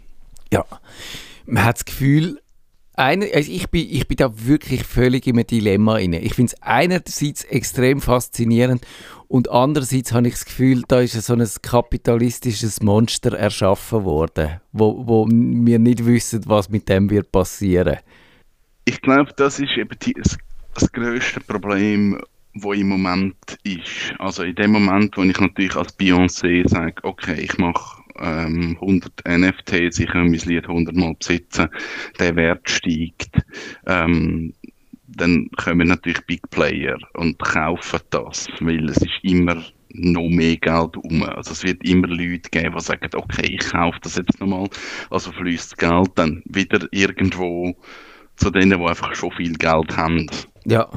Ja, 0.51 0.65
man 1.45 1.65
hat 1.65 1.77
das 1.77 1.85
Gefühl, 1.85 2.39
einer, 2.99 3.27
also 3.33 3.51
ich, 3.51 3.69
bin, 3.69 3.87
ich 3.89 4.07
bin 4.07 4.17
da 4.17 4.29
wirklich 4.45 4.83
völlig 4.83 5.25
in 5.25 5.37
einem 5.37 5.47
Dilemma 5.47 5.97
inne. 5.97 6.19
Ich 6.19 6.33
finde 6.33 6.53
es 6.53 6.61
einerseits 6.61 7.45
extrem 7.45 8.01
faszinierend 8.01 8.85
und 9.29 9.49
andererseits 9.49 10.11
habe 10.11 10.27
ich 10.27 10.33
das 10.33 10.45
Gefühl, 10.45 10.83
da 10.87 10.99
ist 10.99 11.13
so 11.13 11.33
ein 11.33 11.47
kapitalistisches 11.61 12.81
Monster 12.81 13.37
erschaffen 13.37 14.03
worden, 14.03 14.59
wo, 14.73 15.07
wo 15.07 15.27
wir 15.27 15.79
nicht 15.79 16.05
wissen, 16.05 16.43
was 16.45 16.69
mit 16.69 16.89
dem 16.89 17.09
wird 17.09 17.31
passieren. 17.31 17.99
Ich 18.85 19.01
glaube, 19.01 19.31
das 19.37 19.59
ist 19.59 19.77
eben 19.77 19.97
die, 20.01 20.13
das, 20.13 20.37
das 20.73 20.91
größte 20.91 21.39
Problem, 21.41 22.19
wo 22.55 22.73
im 22.73 22.89
Moment 22.89 23.35
ist. 23.63 24.13
Also 24.17 24.43
in 24.43 24.55
dem 24.55 24.71
Moment, 24.71 25.15
wo 25.15 25.23
ich 25.23 25.39
natürlich 25.39 25.75
als 25.75 25.97
Beyoncé 25.97 26.67
sage, 26.67 26.95
okay, 27.03 27.39
ich 27.39 27.57
mache 27.57 27.98
ähm, 28.21 28.77
100 28.81 29.11
NFTs, 29.27 29.99
ich 29.99 30.07
kann 30.07 30.29
mein 30.29 30.39
Lied 30.39 30.67
100 30.67 30.95
Mal 30.95 31.15
besitzen, 31.15 31.69
der 32.19 32.35
Wert 32.35 32.69
steigt, 32.69 33.31
ähm, 33.85 34.53
dann 35.07 35.49
kommen 35.57 35.87
natürlich 35.87 36.25
Big 36.25 36.49
Player 36.49 36.97
und 37.13 37.39
kaufen 37.39 37.99
das, 38.11 38.47
weil 38.59 38.89
es 38.89 38.97
ist 38.97 39.19
immer 39.23 39.63
noch 39.89 40.29
mehr 40.29 40.57
Geld 40.57 40.97
um. 40.97 41.23
Also 41.23 41.51
es 41.51 41.63
wird 41.63 41.83
immer 41.83 42.07
Leute 42.07 42.49
geben, 42.49 42.75
die 42.77 42.83
sagen, 42.83 43.09
okay, 43.15 43.57
ich 43.59 43.71
kaufe 43.71 43.99
das 44.01 44.15
jetzt 44.15 44.39
nochmal. 44.39 44.69
Also 45.09 45.31
fließt 45.31 45.77
Geld 45.77 46.11
dann 46.15 46.43
wieder 46.45 46.87
irgendwo 46.91 47.75
zu 48.35 48.49
denen, 48.51 48.79
die 48.79 48.85
einfach 48.85 49.13
schon 49.15 49.31
viel 49.31 49.53
Geld 49.53 49.95
haben. 49.97 50.27
Ja. 50.65 50.87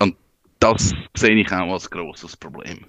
Und 0.00 0.16
das 0.58 0.94
sehe 1.14 1.36
ich 1.36 1.52
auch 1.52 1.72
als 1.72 1.90
grosses 1.90 2.36
Problem. 2.36 2.80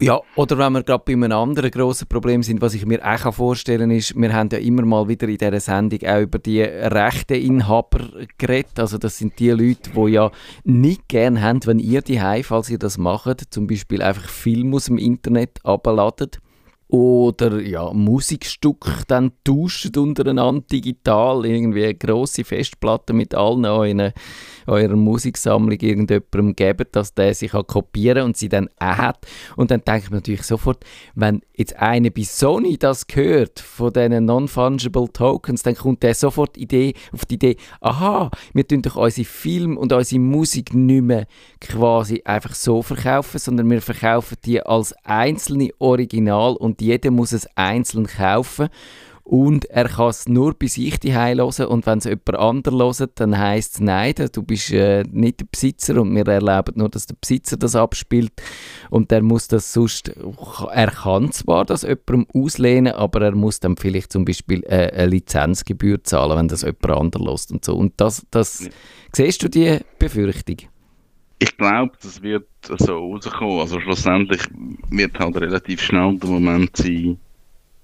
Ja, 0.00 0.20
oder 0.36 0.58
wenn 0.58 0.74
wir 0.74 0.84
gerade 0.84 1.02
bei 1.04 1.14
einem 1.14 1.32
anderen 1.32 1.72
grossen 1.72 2.06
Problem 2.06 2.44
sind, 2.44 2.60
was 2.60 2.74
ich 2.74 2.86
mir 2.86 3.04
auch 3.04 3.34
vorstellen 3.34 3.90
kann, 3.90 3.90
ist, 3.90 4.14
wir 4.14 4.32
haben 4.32 4.48
ja 4.52 4.58
immer 4.58 4.82
mal 4.82 5.08
wieder 5.08 5.26
in 5.26 5.38
dieser 5.38 5.58
Sendung 5.58 5.98
auch 6.08 6.20
über 6.20 6.38
die 6.38 6.62
Rechteinhaber 6.62 8.08
geredet. 8.38 8.78
Also 8.78 8.96
das 8.96 9.18
sind 9.18 9.36
die 9.40 9.50
Leute, 9.50 9.90
die 9.90 10.10
ja 10.12 10.30
nicht 10.62 11.08
gerne 11.08 11.42
haben, 11.42 11.66
wenn 11.66 11.80
ihr 11.80 12.02
die 12.02 12.20
falls 12.44 12.70
ihr 12.70 12.78
das 12.78 12.96
macht, 12.96 13.52
zum 13.52 13.66
Beispiel 13.66 14.00
einfach 14.00 14.28
Film 14.28 14.72
aus 14.72 14.84
dem 14.84 14.98
Internet 14.98 15.58
abladet 15.64 16.38
oder 16.88 17.60
ja, 17.60 17.92
Musikstück 17.92 18.86
dann 19.08 19.32
tauscht 19.44 19.94
untereinander 19.96 20.64
digital, 20.72 21.44
irgendwie 21.44 21.84
eine 21.84 21.94
grosse 21.94 22.44
Festplatte 22.44 23.12
mit 23.12 23.34
allen 23.34 23.66
euren, 23.66 24.12
eurer 24.66 24.96
Musiksammlung 24.96 25.78
irgendjemandem 25.78 26.56
geben, 26.56 26.86
dass 26.92 27.12
der 27.12 27.34
sich 27.34 27.52
kopieren 27.52 28.18
kann 28.18 28.26
und 28.26 28.36
sie 28.38 28.48
dann 28.48 28.68
auch 28.78 28.96
hat. 28.96 29.26
Und 29.56 29.70
dann 29.70 29.82
denke 29.82 30.04
ich 30.04 30.10
natürlich 30.10 30.42
sofort, 30.44 30.84
wenn 31.14 31.42
jetzt 31.54 31.76
einer 31.76 32.08
bei 32.08 32.22
Sony 32.22 32.78
das 32.78 33.06
hört, 33.12 33.60
von 33.60 33.92
diesen 33.92 34.24
Non-Fungible 34.24 35.12
Tokens, 35.12 35.62
dann 35.62 35.74
kommt 35.74 36.02
der 36.02 36.14
sofort 36.14 36.56
Idee, 36.56 36.94
auf 37.12 37.26
die 37.26 37.34
Idee, 37.34 37.56
aha, 37.82 38.30
wir 38.54 38.66
tun 38.66 38.80
doch 38.80 38.96
unsere 38.96 39.26
Film 39.26 39.76
und 39.76 39.92
unsere 39.92 40.20
Musik 40.20 40.72
nicht 40.72 41.02
mehr 41.02 41.26
quasi 41.60 42.22
einfach 42.24 42.54
so 42.54 42.80
verkaufen, 42.80 43.38
sondern 43.38 43.70
wir 43.70 43.82
verkaufen 43.82 44.38
die 44.44 44.62
als 44.62 44.94
einzelne 45.04 45.70
Original 45.78 46.56
und 46.56 46.77
und 46.78 46.86
jeder 46.86 47.10
muss 47.10 47.32
es 47.32 47.48
einzeln 47.56 48.06
kaufen. 48.06 48.68
Und 49.24 49.66
er 49.66 49.90
kann 49.90 50.08
es 50.08 50.26
nur 50.26 50.54
bei 50.54 50.68
sich 50.68 50.98
daheim 51.00 51.36
hören. 51.36 51.66
Und 51.66 51.84
wenn 51.84 51.98
es 51.98 52.04
jemand 52.04 52.36
anderes 52.36 53.00
hört, 53.00 53.20
dann 53.20 53.36
heisst 53.36 53.74
es 53.74 53.80
nein, 53.80 54.14
du 54.32 54.42
bist 54.42 54.72
äh, 54.72 55.04
nicht 55.10 55.40
der 55.40 55.46
Besitzer. 55.52 56.00
Und 56.00 56.16
wir 56.16 56.26
erleben 56.26 56.72
nur, 56.76 56.88
dass 56.88 57.04
der 57.04 57.16
Besitzer 57.20 57.58
das 57.58 57.76
abspielt. 57.76 58.32
Und 58.88 59.10
der 59.10 59.20
muss 59.22 59.46
das 59.46 59.70
sonst, 59.70 60.10
er 60.72 60.90
kann 60.90 61.30
zwar 61.32 61.66
das 61.66 61.82
jemandem 61.82 62.26
auslehnen, 62.32 62.94
aber 62.94 63.20
er 63.20 63.34
muss 63.34 63.60
dann 63.60 63.76
vielleicht 63.76 64.12
zum 64.12 64.24
Beispiel 64.24 64.64
äh, 64.64 64.92
eine 64.92 65.08
Lizenzgebühr 65.08 66.02
zahlen, 66.02 66.38
wenn 66.38 66.48
das 66.48 66.62
jemand 66.62 66.90
anderes 66.90 67.48
hört 67.48 67.50
und 67.50 67.64
so. 67.66 67.76
Und 67.76 67.92
das, 67.98 68.26
das 68.30 68.60
ja. 68.60 68.70
siehst 69.12 69.42
du 69.42 69.50
die 69.50 69.78
Befürchtung? 69.98 70.56
Ich 71.38 71.56
glaube, 71.56 71.92
das 72.02 72.22
wird 72.22 72.48
so 72.62 73.12
rauskommen. 73.12 73.60
Also 73.60 73.80
schlussendlich 73.80 74.42
wird 74.90 75.18
halt 75.18 75.36
relativ 75.36 75.80
schnell 75.82 76.18
der 76.18 76.30
Moment 76.30 76.76
sein, 76.76 77.18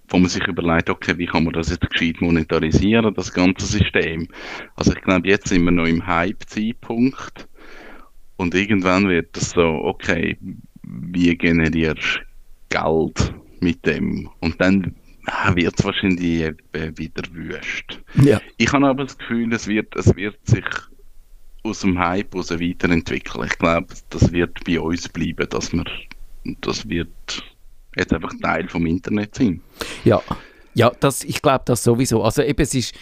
wo 0.09 0.19
man 0.19 0.29
sich 0.29 0.47
überlegt, 0.47 0.91
okay, 0.91 1.17
wie 1.17 1.27
kann 1.27 1.45
man 1.45 1.55
das 1.55 1.71
jetzt 1.71 1.89
gescheit 1.89 2.21
monetarisieren, 2.21 3.15
das 3.15 3.33
ganze 3.33 3.67
System. 3.67 4.29
Also 4.77 4.93
ich 4.93 5.01
glaube, 5.03 5.29
jetzt 5.29 5.49
sind 5.49 5.65
wir 5.65 5.71
noch 5.71 5.87
im 5.87 6.07
Hype-Zeitpunkt 6.07 7.49
und 8.37 8.55
irgendwann 8.55 9.09
wird 9.09 9.37
es 9.37 9.51
so, 9.51 9.63
okay, 9.63 10.37
wie 10.83 11.37
generierst 11.37 12.21
du 12.69 12.79
Geld 12.79 13.35
mit 13.61 13.87
dem? 13.87 14.29
Und 14.41 14.61
dann 14.61 14.95
wird 15.55 15.79
es 15.79 15.85
wahrscheinlich 15.85 16.53
wieder 16.73 17.23
wüst. 17.33 18.03
Ja. 18.23 18.41
Ich 18.59 18.73
habe 18.73 18.87
aber 18.87 19.05
das 19.05 19.17
Gefühl, 19.17 19.53
es 19.55 19.67
wird, 19.67 19.97
es 19.97 20.15
wird 20.17 20.37
sich 20.47 20.65
aus 21.65 21.81
dem 21.81 21.99
Hype 21.99 22.35
aus 22.35 22.51
weiterentwickeln. 22.51 23.47
Ich 23.47 23.59
glaube, 23.59 23.87
das 24.11 24.33
wird 24.33 24.63
bei 24.65 24.81
uns 24.81 25.09
bleiben, 25.09 25.49
dass 25.49 25.73
wir, 25.73 25.85
das 26.61 26.89
wird 26.89 27.09
jetzt 27.97 28.13
einfach 28.13 28.33
Teil 28.43 28.69
vom 28.69 28.87
Internet 28.87 29.35
sein. 29.35 29.61
Ja, 30.05 30.23
ja 30.75 30.93
das, 31.01 31.25
ich 31.25 31.41
glaube 31.41 31.63
das 31.67 31.83
sowieso. 31.83 32.23
Also 32.23 32.43
eben, 32.43 32.61
es 32.61 32.75
ist 32.75 32.95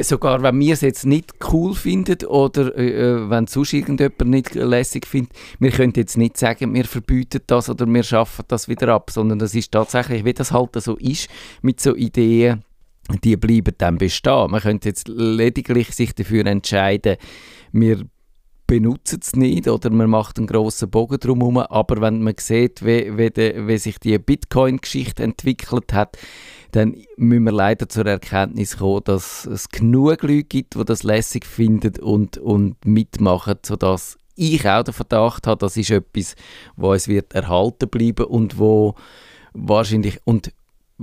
sogar, 0.00 0.42
wenn 0.42 0.58
wir 0.58 0.74
es 0.74 0.80
jetzt 0.82 1.06
nicht 1.06 1.32
cool 1.52 1.74
finden 1.74 2.24
oder 2.26 2.76
äh, 2.76 2.90
äh 2.90 3.30
wenn 3.30 3.46
sonst 3.46 3.72
irgendjemand 3.72 4.24
nicht 4.24 4.54
lässig 4.54 5.06
findet, 5.06 5.32
wir 5.58 5.70
können 5.70 5.92
jetzt 5.96 6.16
nicht 6.16 6.36
sagen, 6.36 6.74
wir 6.74 6.84
verbieten 6.84 7.40
das 7.46 7.68
oder 7.68 7.86
wir 7.86 8.02
schaffen 8.02 8.44
das 8.48 8.68
wieder 8.68 8.88
ab, 8.88 9.10
sondern 9.10 9.38
das 9.38 9.54
ist 9.54 9.72
tatsächlich, 9.72 10.24
wie 10.24 10.34
das 10.34 10.52
halt 10.52 10.74
so 10.76 10.96
ist, 10.96 11.28
mit 11.62 11.80
so 11.80 11.94
Ideen, 11.94 12.64
die 13.22 13.36
bleiben 13.36 13.74
dann 13.78 13.98
bestehen. 13.98 14.50
Man 14.50 14.60
könnte 14.60 14.88
jetzt 14.88 15.08
lediglich 15.08 15.90
sich 15.92 16.14
dafür 16.14 16.46
entscheiden, 16.46 17.16
wir 17.72 18.04
benutzen 18.66 19.20
es 19.20 19.36
nicht 19.36 19.68
oder 19.68 19.90
man 19.90 20.08
macht 20.08 20.38
einen 20.38 20.46
grossen 20.46 20.88
Bogen 20.88 21.18
drumherum, 21.18 21.58
aber 21.58 22.00
wenn 22.00 22.22
man 22.22 22.34
sieht, 22.38 22.84
wie, 22.84 23.18
wie, 23.18 23.28
de, 23.30 23.66
wie 23.66 23.76
sich 23.76 23.98
die 23.98 24.18
Bitcoin-Geschichte 24.18 25.22
entwickelt 25.22 25.92
hat, 25.92 26.16
dann 26.70 26.96
müssen 27.18 27.44
wir 27.44 27.52
leider 27.52 27.88
zur 27.88 28.06
Erkenntnis 28.06 28.78
kommen, 28.78 29.02
dass 29.04 29.44
es 29.44 29.68
genug 29.68 30.22
Leute 30.22 30.44
gibt, 30.44 30.74
die 30.74 30.84
das 30.84 31.02
lässig 31.02 31.44
finden 31.44 32.00
und, 32.00 32.38
und 32.38 32.82
mitmachen, 32.86 33.58
sodass 33.62 34.16
ich 34.36 34.66
auch 34.66 34.84
den 34.84 34.94
Verdacht 34.94 35.46
habe, 35.46 35.58
das 35.58 35.76
ist 35.76 35.90
etwas, 35.90 36.34
wo 36.76 36.94
es 36.94 37.08
wird 37.08 37.34
erhalten 37.34 37.90
bleiben 37.90 38.24
und 38.24 38.58
wo 38.58 38.94
wahrscheinlich 39.52 40.18
und 40.24 40.50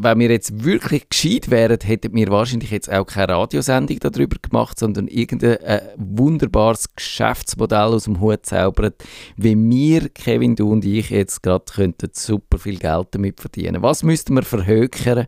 wenn 0.01 0.19
wir 0.19 0.29
jetzt 0.29 0.63
wirklich 0.63 1.09
gescheit 1.09 1.49
wären, 1.49 1.77
hätten 1.83 2.13
wir 2.15 2.29
wahrscheinlich 2.29 2.71
jetzt 2.71 2.91
auch 2.91 3.05
keine 3.05 3.33
Radiosendung 3.33 3.99
darüber 3.99 4.37
gemacht, 4.41 4.79
sondern 4.79 5.07
irgendein 5.07 5.57
äh, 5.57 5.81
wunderbares 5.97 6.95
Geschäftsmodell 6.95 7.93
aus 7.93 8.05
dem 8.05 8.21
Hut 8.21 8.45
zaubert, 8.45 9.03
wie 9.35 9.55
wir, 9.57 10.09
Kevin, 10.09 10.55
du 10.55 10.71
und 10.71 10.85
ich, 10.85 11.09
jetzt 11.09 11.43
gerade 11.43 11.65
könnten 11.65 12.09
super 12.13 12.57
viel 12.57 12.77
Geld 12.77 13.07
damit 13.11 13.41
verdienen. 13.41 13.81
Was 13.81 14.03
müssten 14.03 14.35
wir 14.35 14.43
verhökern, 14.43 15.25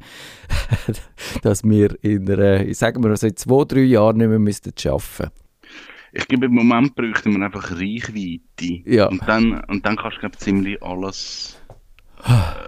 dass 1.41 1.63
wir 1.63 1.97
in 2.01 2.29
einer, 2.31 2.65
ich 2.65 2.77
sage 2.77 2.99
mal, 2.99 3.15
so 3.17 3.27
in 3.27 3.36
zwei, 3.36 3.65
drei 3.65 3.81
Jahren 3.81 4.17
nicht 4.17 4.29
mehr 4.29 4.39
müssten 4.39 4.73
arbeiten 4.88 5.31
ich 6.13 6.27
glaube, 6.27 6.47
im 6.47 6.55
Moment 6.55 6.95
bräuchten 6.95 7.38
wir 7.38 7.45
einfach 7.45 7.71
Reichweite. 7.71 8.81
Ja. 8.86 9.07
Und 9.07 9.21
dann, 9.27 9.63
und 9.65 9.86
dann 9.86 9.95
kannst 9.95 10.17
du, 10.21 10.29
ziemlich 10.31 10.81
alles 10.84 11.61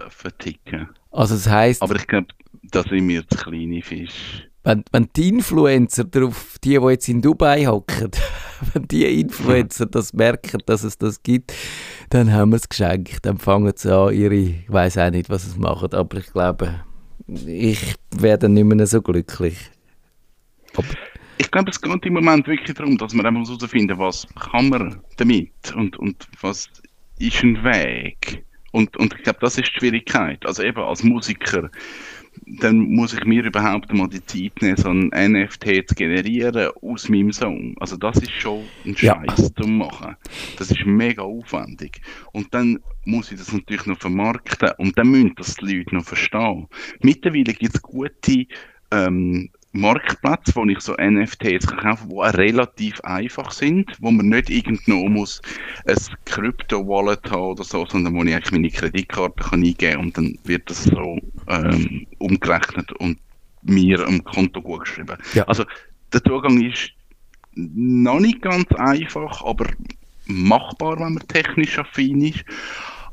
verticken. 0.08 0.88
Also 1.10 1.34
das 1.34 1.48
heisst... 1.48 1.82
Aber 1.82 1.96
ich 1.96 2.06
glaube, 2.06 2.28
da 2.62 2.82
sind 2.82 3.08
wir 3.08 3.26
zu 3.28 3.36
kleine 3.36 3.82
Fisch. 3.82 4.48
Wenn, 4.62 4.82
wenn 4.92 5.08
die 5.14 5.28
Influencer, 5.28 6.04
darauf, 6.04 6.56
die, 6.64 6.78
die 6.78 6.86
jetzt 6.86 7.08
in 7.08 7.20
Dubai 7.20 7.66
hocken, 7.66 8.10
wenn 8.72 8.88
die 8.88 9.20
Influencer 9.20 9.86
das 9.86 10.14
merken, 10.14 10.62
dass 10.64 10.84
es 10.84 10.96
das 10.96 11.22
gibt, 11.22 11.52
dann 12.10 12.32
haben 12.32 12.52
wir 12.52 12.56
es 12.56 12.68
geschenkt. 12.68 13.26
Dann 13.26 13.36
fangen 13.38 13.72
sie 13.76 13.94
an, 13.94 14.14
ihre, 14.14 14.34
ich 14.34 14.72
weiß 14.72 14.98
auch 14.98 15.10
nicht, 15.10 15.28
was 15.28 15.52
sie 15.52 15.58
machen, 15.58 15.92
aber 15.92 16.16
ich 16.16 16.32
glaube, 16.32 16.82
ich 17.26 17.94
werde 18.16 18.48
nicht 18.48 18.64
mehr 18.64 18.86
so 18.86 19.02
glücklich. 19.02 19.70
Aber 20.76 20.88
ich 21.36 21.50
glaube, 21.50 21.70
es 21.70 21.80
geht 21.80 22.06
im 22.06 22.14
Moment 22.14 22.46
wirklich 22.46 22.74
darum, 22.74 22.96
dass 22.96 23.14
wir 23.14 23.24
einfach 23.24 23.46
herausfinden, 23.46 23.98
was 23.98 24.26
kann 24.50 24.70
man 24.70 25.00
damit 25.16 25.52
und, 25.74 25.96
und 25.98 26.26
was 26.40 26.68
ist 27.18 27.42
ein 27.42 27.62
Weg. 27.64 28.44
Und, 28.74 28.96
und 28.96 29.14
ich 29.14 29.22
glaube, 29.22 29.38
das 29.40 29.56
ist 29.56 29.68
die 29.68 29.78
Schwierigkeit. 29.78 30.44
Also 30.44 30.64
eben 30.64 30.80
als 30.80 31.04
Musiker, 31.04 31.70
dann 32.44 32.76
muss 32.76 33.14
ich 33.14 33.24
mir 33.24 33.44
überhaupt 33.44 33.92
mal 33.92 34.08
die 34.08 34.26
Zeit 34.26 34.60
nehmen, 34.60 34.76
so 34.76 34.88
ein 34.88 35.12
NFT 35.14 35.88
zu 35.88 35.94
generieren 35.94 36.72
aus 36.82 37.08
meinem 37.08 37.30
Song. 37.30 37.76
Also 37.78 37.96
das 37.96 38.16
ist 38.16 38.32
schon 38.32 38.64
ein 38.84 38.96
Scheiß 38.96 39.38
ja. 39.38 39.54
zu 39.62 39.68
machen. 39.68 40.16
Das 40.58 40.72
ist 40.72 40.84
mega 40.84 41.22
aufwendig. 41.22 42.00
Und 42.32 42.52
dann 42.52 42.80
muss 43.04 43.30
ich 43.30 43.38
das 43.38 43.52
natürlich 43.52 43.86
noch 43.86 44.00
vermarkten 44.00 44.72
und 44.78 44.98
dann 44.98 45.08
müssen 45.08 45.36
das 45.36 45.54
die 45.54 45.76
Leute 45.76 45.94
noch 45.94 46.04
verstehen. 46.04 46.66
Mittlerweile 46.98 47.54
gibt 47.54 47.76
es 47.76 47.80
gute 47.80 48.46
ähm, 48.90 49.50
Marktplatz, 49.74 50.54
wo 50.54 50.64
ich 50.66 50.80
so 50.80 50.94
NFTs 50.94 51.66
kann 51.66 51.78
kaufen 51.78 52.08
kann, 52.08 52.32
die 52.32 52.36
relativ 52.36 53.00
einfach 53.00 53.50
sind, 53.50 53.90
wo 54.00 54.12
man 54.12 54.28
nicht 54.28 54.48
irgendwo 54.48 55.08
muss 55.08 55.42
ein 55.86 55.96
Krypto-Wallet 56.24 57.30
haben 57.30 57.42
oder 57.42 57.64
so, 57.64 57.84
sondern 57.84 58.14
wo 58.14 58.22
ich 58.22 58.34
eigentlich 58.34 58.52
meine 58.52 58.70
Kreditkarte 58.70 59.42
kann 59.42 59.64
eingeben 59.64 60.00
und 60.00 60.16
dann 60.16 60.38
wird 60.44 60.70
das 60.70 60.84
so 60.84 61.18
ähm, 61.48 62.06
umgerechnet 62.18 62.92
und 62.92 63.18
mir 63.62 64.06
am 64.06 64.22
Konto 64.22 64.62
gut 64.62 64.80
geschrieben. 64.80 65.18
Ja. 65.32 65.42
Also 65.44 65.64
der 66.12 66.22
Zugang 66.22 66.62
ist 66.62 66.92
noch 67.56 68.20
nicht 68.20 68.42
ganz 68.42 68.70
einfach, 68.76 69.44
aber 69.44 69.66
machbar, 70.26 71.00
wenn 71.00 71.14
man 71.14 71.28
technisch 71.28 71.78
affin 71.78 72.20
ist. 72.20 72.44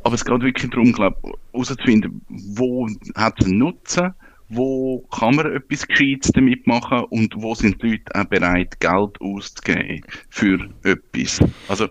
Aber 0.03 0.15
es 0.15 0.25
geht 0.25 0.41
wirklich 0.41 0.69
darum, 0.71 0.93
glaube 0.93 1.17
herauszufinden, 1.53 2.21
wo 2.29 2.87
hat 3.15 3.39
es 3.39 3.45
einen 3.47 3.57
Nutzen, 3.57 4.13
wo 4.51 5.07
kann 5.11 5.35
man 5.35 5.55
etwas 5.55 5.87
Gescheites 5.87 6.31
damit 6.33 6.67
machen 6.67 7.05
und 7.09 7.33
wo 7.37 7.55
sind 7.55 7.81
die 7.81 7.91
Leute 7.91 8.15
auch 8.15 8.25
bereit, 8.25 8.79
Geld 8.79 9.19
auszugeben 9.21 10.01
für 10.29 10.69
etwas. 10.83 11.39
Also 11.69 11.87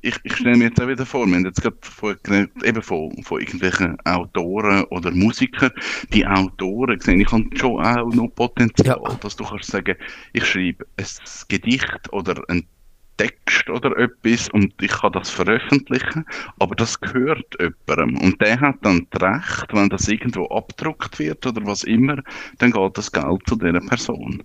ich, 0.00 0.16
ich 0.22 0.36
stelle 0.36 0.56
mir 0.56 0.64
jetzt 0.64 0.80
auch 0.80 0.88
wieder 0.88 1.04
vor, 1.04 1.26
wir 1.26 1.36
haben 1.36 1.44
jetzt 1.44 1.60
gerade 1.60 1.76
von, 1.82 2.16
eben 2.64 2.82
von, 2.82 3.22
von 3.22 3.40
irgendwelchen 3.40 3.98
Autoren 4.04 4.84
oder 4.84 5.10
Musikern, 5.10 5.72
die 6.12 6.26
Autoren 6.26 7.00
sehen, 7.00 7.20
ich 7.20 7.30
habe 7.30 7.44
schon 7.54 7.84
auch 7.84 8.12
noch 8.14 8.28
Potenzial, 8.28 9.00
ja. 9.04 9.14
dass 9.16 9.36
du 9.36 9.44
kannst 9.44 9.70
sagen, 9.70 9.96
ich 10.32 10.46
schreibe 10.46 10.86
ein 10.96 11.06
Gedicht 11.48 12.12
oder 12.12 12.42
ein 12.48 12.66
Text 13.18 13.68
oder 13.70 13.96
etwas 13.98 14.48
und 14.50 14.74
ich 14.82 14.90
kann 14.92 15.12
das 15.12 15.30
veröffentlichen, 15.30 16.26
aber 16.60 16.76
das 16.76 17.00
gehört 17.00 17.46
jemandem 17.60 18.18
und 18.22 18.40
der 18.42 18.60
hat 18.60 18.76
dann 18.82 19.06
das 19.10 19.22
Recht, 19.22 19.74
wenn 19.74 19.90
das 19.90 20.08
irgendwo 20.08 20.46
abgedruckt 20.48 21.18
wird 21.20 21.46
oder 21.46 21.66
was 21.66 21.84
immer, 21.84 22.22
dann 22.58 22.72
geht 22.72 22.98
das 22.98 23.12
Geld 23.12 23.42
zu 23.48 23.56
dieser 23.56 23.80
Person. 23.82 24.42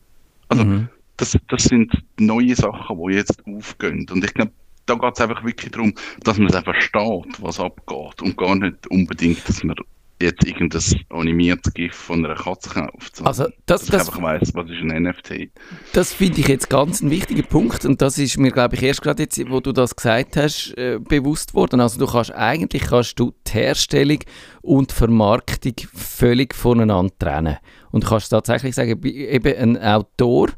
Also 0.49 0.65
Mhm. 0.65 0.89
das, 1.17 1.37
das 1.49 1.63
sind 1.65 1.93
neue 2.19 2.55
Sachen, 2.55 2.97
die 3.07 3.15
jetzt 3.15 3.43
aufgehen 3.47 4.07
und 4.11 4.25
ich 4.25 4.33
glaube, 4.33 4.53
da 4.87 4.95
geht 4.95 5.13
es 5.15 5.21
einfach 5.21 5.43
wirklich 5.45 5.71
darum, 5.71 5.93
dass 6.23 6.39
man 6.39 6.49
es 6.49 6.55
auch 6.55 6.63
versteht, 6.65 7.41
was 7.41 7.59
abgeht 7.61 8.21
und 8.21 8.37
gar 8.37 8.55
nicht 8.55 8.87
unbedingt, 8.89 9.47
dass 9.49 9.63
man 9.63 9.75
jetzt 10.21 10.45
irgendein 10.45 10.81
animiertes 11.09 11.73
GIF 11.73 11.93
von 11.93 12.25
einer 12.25 12.35
Katze 12.35 12.69
kauft. 12.69 13.21
Also 13.23 13.45
das, 13.65 13.81
dass 13.81 13.83
ich 13.83 13.89
das, 13.89 14.07
einfach 14.07 14.21
weiss, 14.21 14.53
was 14.53 14.69
ist 14.69 14.79
ein 14.81 15.03
NFT. 15.03 15.49
das 15.93 16.13
finde 16.13 16.39
ich 16.39 16.47
jetzt 16.47 16.69
ganz 16.69 17.01
ein 17.01 17.09
wichtiger 17.09 17.43
Punkt 17.43 17.85
und 17.85 18.01
das 18.01 18.17
ist 18.17 18.37
mir, 18.37 18.51
glaube 18.51 18.75
ich, 18.75 18.83
erst 18.83 19.01
gerade 19.01 19.23
jetzt, 19.23 19.39
wo 19.49 19.59
du 19.59 19.71
das 19.71 19.95
gesagt 19.95 20.37
hast, 20.37 20.73
äh, 20.77 20.99
bewusst 20.99 21.53
worden. 21.53 21.79
Also 21.79 21.99
du 21.99 22.05
kannst 22.05 22.31
eigentlich 22.31 22.83
kannst 22.83 23.19
du 23.19 23.33
die 23.47 23.51
Herstellung 23.51 24.19
und 24.61 24.91
die 24.91 24.95
Vermarktung 24.95 25.73
völlig 25.93 26.55
voneinander 26.55 27.13
trennen. 27.19 27.57
Und 27.91 28.03
du 28.03 28.09
kannst 28.09 28.29
tatsächlich 28.29 28.75
sagen, 28.75 29.03
eben 29.03 29.57
ein 29.57 29.77
Autor, 29.81 30.49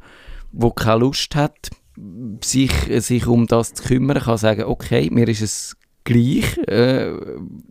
der 0.52 0.72
keine 0.72 1.00
Lust 1.00 1.36
hat, 1.36 1.70
sich, 2.44 2.72
sich 3.00 3.28
um 3.28 3.48
das 3.48 3.74
zu 3.74 3.84
kümmern, 3.84 4.22
kann 4.22 4.38
sagen, 4.38 4.64
okay, 4.64 5.10
mir 5.12 5.28
ist 5.28 5.42
es 5.42 5.78
gleich, 6.04 6.58
äh, 6.68 7.12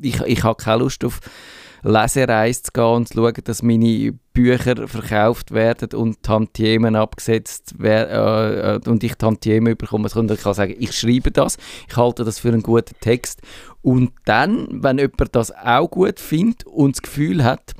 ich, 0.02 0.20
ich 0.20 0.42
habe 0.42 0.62
keine 0.62 0.78
Lust 0.78 1.04
auf 1.04 1.20
Lesereise 1.84 2.62
zu 2.62 2.72
gehen 2.72 2.84
und 2.84 3.08
zu 3.08 3.14
schauen, 3.14 3.34
dass 3.44 3.62
meine 3.62 4.12
Bücher 4.32 4.88
verkauft 4.88 5.52
werden 5.52 5.90
und 5.98 6.22
Tantiemen 6.22 6.96
abgesetzt 6.96 7.78
werden 7.78 8.84
äh, 8.84 8.88
und 8.88 9.04
ich 9.04 9.14
Tantiemen 9.14 9.76
bekomme, 9.76 10.08
sondern 10.08 10.36
ich 10.36 10.42
kann 10.42 10.54
sagen, 10.54 10.74
ich 10.78 10.92
schreibe 10.92 11.30
das, 11.30 11.56
ich 11.88 11.96
halte 11.96 12.24
das 12.24 12.38
für 12.38 12.48
einen 12.48 12.62
guten 12.62 12.94
Text 13.00 13.42
und 13.82 14.12
dann, 14.24 14.82
wenn 14.82 14.98
jemand 14.98 15.36
das 15.36 15.52
auch 15.52 15.90
gut 15.90 16.18
findet 16.18 16.64
und 16.66 16.96
das 16.96 17.02
Gefühl 17.02 17.44
hat, 17.44 17.72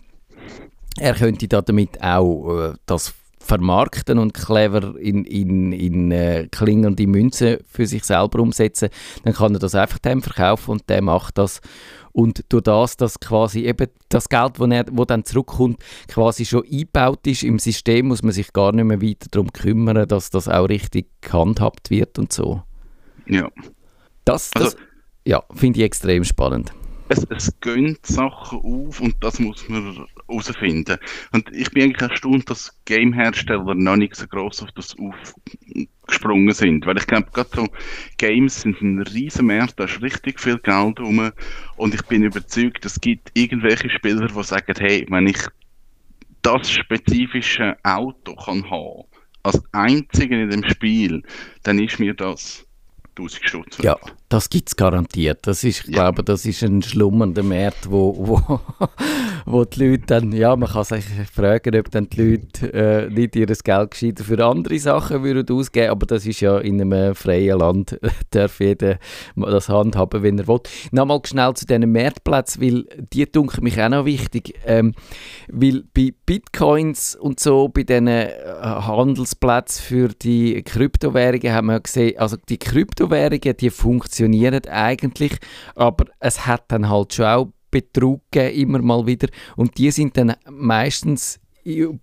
er 0.98 1.14
könnte 1.14 1.48
da 1.48 1.62
damit 1.62 2.00
auch 2.02 2.70
äh, 2.70 2.74
das 2.86 3.14
vermarkten 3.44 4.18
und 4.18 4.32
clever 4.32 4.96
in, 4.98 5.24
in, 5.24 5.72
in 5.72 6.10
äh, 6.10 6.48
klingende 6.50 7.06
Münzen 7.06 7.58
für 7.66 7.86
sich 7.86 8.04
selber 8.04 8.40
umsetzen, 8.40 8.88
dann 9.24 9.34
kann 9.34 9.54
er 9.54 9.60
das 9.60 9.74
einfach 9.74 9.98
dem 9.98 10.22
verkaufen 10.22 10.72
und 10.72 10.88
der 10.88 11.02
macht 11.02 11.38
das. 11.38 11.60
Und 12.14 12.44
durch 12.48 12.62
das, 12.62 12.96
dass 12.96 13.18
quasi 13.18 13.64
eben 13.66 13.88
das 14.08 14.28
Geld, 14.28 14.60
wo, 14.60 14.66
er, 14.66 14.84
wo 14.92 15.04
dann 15.04 15.24
zurückkommt, 15.24 15.82
quasi 16.06 16.44
schon 16.44 16.62
eingebaut 16.64 17.26
ist 17.26 17.42
im 17.42 17.58
System, 17.58 18.06
muss 18.06 18.22
man 18.22 18.30
sich 18.30 18.52
gar 18.52 18.70
nicht 18.70 18.84
mehr 18.84 19.02
weiter 19.02 19.26
darum 19.32 19.52
kümmern, 19.52 20.06
dass 20.06 20.30
das 20.30 20.48
auch 20.48 20.68
richtig 20.68 21.08
gehandhabt 21.20 21.90
wird 21.90 22.16
und 22.20 22.32
so. 22.32 22.62
Ja. 23.26 23.48
Das, 24.24 24.50
das 24.52 24.62
Also- 24.76 24.76
ja, 25.26 25.42
finde 25.54 25.80
ich 25.80 25.84
extrem 25.86 26.22
spannend. 26.22 26.72
Es, 27.08 27.26
es 27.30 27.60
gehen 27.60 27.98
Sachen 28.02 28.58
auf 28.60 29.00
und 29.00 29.14
das 29.20 29.38
muss 29.38 29.68
man 29.68 30.06
herausfinden. 30.26 30.98
Und 31.32 31.50
ich 31.52 31.70
bin 31.70 31.84
eigentlich 31.84 32.10
erstaunt, 32.10 32.48
dass 32.48 32.78
Game-Hersteller 32.84 33.74
noch 33.74 33.96
nicht 33.96 34.16
so 34.16 34.26
gross 34.26 34.62
auf 34.62 34.72
das 34.72 34.96
aufgesprungen 34.98 36.54
sind. 36.54 36.86
Weil 36.86 36.98
ich 36.98 37.06
glaube, 37.06 37.28
gerade 37.32 37.50
so 37.54 37.68
Games 38.16 38.62
sind 38.62 38.80
ein 38.80 39.02
riesen 39.02 39.46
Markt, 39.46 39.78
da 39.78 39.84
ist 39.84 40.02
richtig 40.02 40.40
viel 40.40 40.58
Geld 40.58 41.00
rum. 41.00 41.30
Und 41.76 41.94
ich 41.94 42.02
bin 42.02 42.22
überzeugt, 42.22 42.84
es 42.84 43.00
gibt 43.00 43.30
irgendwelche 43.34 43.90
Spieler, 43.90 44.26
die 44.26 44.42
sagen, 44.42 44.74
hey, 44.78 45.06
wenn 45.10 45.26
ich 45.26 45.38
das 46.42 46.70
spezifische 46.70 47.76
Auto 47.82 48.34
kann 48.36 48.70
haben, 48.70 49.04
als 49.42 49.62
einzigen 49.72 50.40
in 50.40 50.50
dem 50.50 50.64
Spiel, 50.64 51.22
dann 51.62 51.78
ist 51.78 52.00
mir 52.00 52.14
das 52.14 52.66
1000 53.16 53.48
Stutz. 53.48 53.78
Ja, 53.78 53.96
das 54.28 54.50
gibt 54.50 54.68
es 54.68 54.76
garantiert. 54.76 55.46
Das 55.46 55.62
ist, 55.64 55.80
ich 55.80 55.86
Ja. 55.94 56.02
glaube, 56.10 56.24
das 56.24 56.44
ist 56.46 56.62
ein 56.62 56.82
schlummernder 56.82 57.42
Markt, 57.42 57.90
wo, 57.90 58.14
wo, 58.26 58.60
wo 59.46 59.64
die 59.64 59.84
Leute 59.84 60.04
dann, 60.06 60.32
ja, 60.32 60.56
man 60.56 60.68
kann 60.68 60.84
sich 60.84 61.04
fragen, 61.32 61.78
ob 61.78 61.90
dann 61.90 62.08
die 62.08 62.22
Leute 62.22 62.72
äh, 62.72 63.10
nicht 63.10 63.36
ihr 63.36 63.46
Geld 63.46 63.90
gescheiter 63.90 64.24
für 64.24 64.44
andere 64.44 64.78
Sachen 64.78 65.22
würden 65.22 65.56
ausgeben, 65.56 65.90
aber 65.90 66.06
das 66.06 66.26
ist 66.26 66.40
ja 66.40 66.58
in 66.58 66.80
einem 66.80 67.14
freien 67.14 67.58
Land, 67.58 67.98
darf 68.30 68.60
jeder 68.60 68.98
das 69.36 69.68
handhaben, 69.68 70.22
wenn 70.22 70.38
er 70.38 70.48
will. 70.48 70.60
Nochmal 70.92 71.20
schnell 71.24 71.54
zu 71.54 71.66
diesen 71.66 71.92
Marktplätzen, 71.92 72.62
weil 72.62 72.84
die 73.12 73.30
dunkeln 73.30 73.64
mich 73.64 73.80
auch 73.80 73.88
noch 73.88 74.04
wichtig, 74.04 74.54
ähm, 74.64 74.94
weil 75.48 75.84
bei 75.94 76.12
Bitcoins 76.24 77.14
und 77.14 77.40
so, 77.40 77.68
bei 77.68 77.82
diesen 77.82 78.08
äh, 78.08 78.30
Handelsplätzen 78.60 79.82
für 79.82 80.08
die 80.08 80.62
Kryptowährungen 80.62 81.52
haben 81.52 81.66
wir 81.66 81.80
gesehen, 81.80 82.18
also 82.18 82.36
die 82.48 82.58
Kryptowährungen, 82.58 83.56
die 83.56 83.70
funktionieren 83.70 84.64
eigentlich, 84.66 85.36
aber 85.74 86.06
es 86.20 86.46
hat 86.46 86.64
dann 86.68 86.88
halt 86.88 87.14
schon 87.14 87.26
auch 87.26 87.53
Betrug 87.74 88.22
gegeben, 88.30 88.60
immer 88.60 88.78
mal 88.82 89.06
wieder 89.06 89.28
und 89.56 89.76
die 89.78 89.90
sind 89.90 90.16
dann 90.16 90.34
meistens 90.48 91.40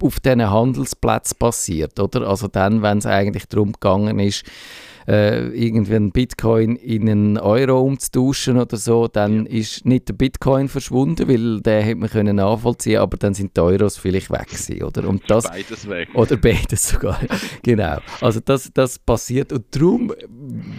auf 0.01 0.19
diesen 0.19 0.49
Handelsplätzen 0.49 1.37
passiert, 1.37 1.99
oder? 1.99 2.27
Also 2.27 2.47
dann, 2.47 2.81
wenn 2.81 2.97
es 2.97 3.05
eigentlich 3.05 3.45
darum 3.47 3.73
gegangen 3.73 4.19
ist, 4.19 4.43
äh, 5.11 5.49
irgendwie 5.49 5.95
einen 5.95 6.11
Bitcoin 6.11 6.77
in 6.77 7.09
einen 7.09 7.37
Euro 7.37 7.81
umzutauschen 7.81 8.57
oder 8.57 8.77
so, 8.77 9.09
dann 9.09 9.45
ist 9.45 9.85
nicht 9.85 10.07
der 10.07 10.13
Bitcoin 10.13 10.69
verschwunden, 10.69 11.27
weil 11.27 11.59
den 11.59 11.83
hätte 11.83 11.95
man 11.97 12.09
können 12.09 12.37
nachvollziehen, 12.37 12.99
aber 12.99 13.17
dann 13.17 13.33
sind 13.33 13.57
die 13.57 13.61
Euros 13.61 13.97
vielleicht 13.97 14.31
weg 14.31 14.47
gewesen, 14.47 14.81
oder? 14.83 15.09
Und 15.09 15.29
das, 15.29 15.43
Beides 15.49 15.89
weg. 15.89 16.07
oder 16.13 16.37
beides 16.37 16.87
sogar. 16.87 17.19
genau. 17.61 17.97
Also 18.21 18.39
das, 18.39 18.71
das 18.73 18.99
passiert. 18.99 19.51
Und 19.51 19.65
darum 19.71 20.13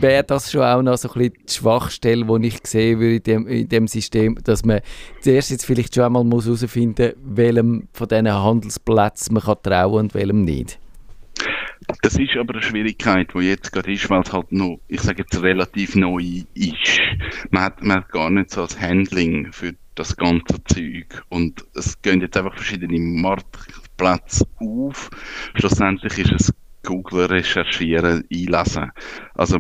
wäre 0.01 0.25
das 0.25 0.51
schon 0.51 0.62
auch 0.62 0.81
noch 0.81 0.97
so 0.97 1.11
ein 1.11 1.18
bisschen 1.18 1.35
die 1.47 1.53
Schwachstelle, 1.53 2.25
die 2.25 2.47
ich 2.47 2.59
sehen 2.64 3.01
würde 3.01 3.16
in 3.16 3.23
dem, 3.23 3.47
in 3.47 3.68
dem 3.68 3.87
System, 3.87 4.38
dass 4.42 4.64
man 4.64 4.81
zuerst 5.21 5.51
jetzt 5.51 5.66
vielleicht 5.66 5.95
schon 5.95 6.05
einmal 6.05 6.25
muss 6.25 6.47
herausfinden 6.47 7.12
muss, 7.23 7.37
welchem 7.37 7.88
von 7.92 8.09
diesen 8.09 8.33
Handelsplätzen 8.33 9.35
man 9.35 9.42
kann 9.42 9.62
trauen 9.62 10.05
und 10.05 10.14
welchem 10.14 10.42
nicht. 10.42 10.79
Das 12.03 12.18
ist 12.18 12.37
aber 12.37 12.55
eine 12.55 12.62
Schwierigkeit, 12.62 13.29
die 13.35 13.40
jetzt 13.40 13.73
gerade 13.73 13.92
ist, 13.92 14.09
weil 14.11 14.23
es 14.23 14.33
halt 14.33 14.53
noch, 14.53 14.81
ich 14.88 15.01
sage 15.01 15.23
jetzt, 15.23 15.42
relativ 15.42 15.95
neu 15.97 16.42
ist. 16.55 17.01
Man 17.51 17.62
hat, 17.62 17.83
man 17.83 17.99
hat 17.99 18.11
gar 18.11 18.31
nicht 18.31 18.51
so 18.51 18.62
das 18.62 18.81
Handling 18.81 19.53
für 19.53 19.75
das 19.95 20.16
ganze 20.16 20.62
Zeug. 20.64 21.23
Und 21.29 21.64
es 21.75 22.01
gehen 22.03 22.21
jetzt 22.21 22.37
einfach 22.37 22.55
verschiedene 22.55 22.99
Marktplätze 22.99 24.47
auf. 24.57 25.11
Schlussendlich 25.55 26.18
ist 26.18 26.33
es 26.33 26.55
Google 26.85 27.27
recherchieren, 27.27 28.25
einlesen. 28.33 28.90
Also, 29.35 29.59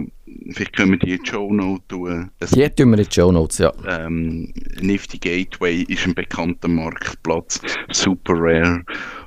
vielleicht 0.50 0.76
können 0.76 0.92
wir 0.92 0.98
die 0.98 1.12
in 1.12 1.22
die 1.22 1.30
Show 1.30 1.52
Note 1.52 1.82
tun. 1.88 2.30
Es 2.40 2.50
Die 2.50 2.68
tun 2.68 2.90
wir 2.90 2.98
in 2.98 3.04
die 3.04 3.14
Show 3.14 3.30
Notes, 3.30 3.58
ja. 3.58 3.72
ähm, 3.86 4.52
Nifty 4.80 5.18
Gateway 5.18 5.82
ist 5.82 6.06
ein 6.06 6.14
bekannter 6.14 6.68
Marktplatz, 6.68 7.60
Super 7.90 8.34
Rare, 8.36 8.82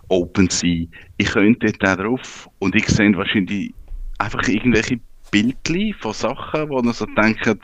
OpenSea. 0.10 0.88
Ich 1.18 1.28
könnte 1.28 1.72
dort 1.72 1.88
auch 2.00 2.04
drauf 2.04 2.50
und 2.60 2.76
ich 2.76 2.88
sehe 2.88 3.16
wahrscheinlich 3.16 3.74
einfach 4.18 4.48
irgendwelche 4.48 5.00
Bildchen 5.32 5.94
von 6.00 6.14
Sachen, 6.14 6.70
wo 6.70 6.82
man 6.82 6.94
so 6.94 7.06
denkt, 7.06 7.58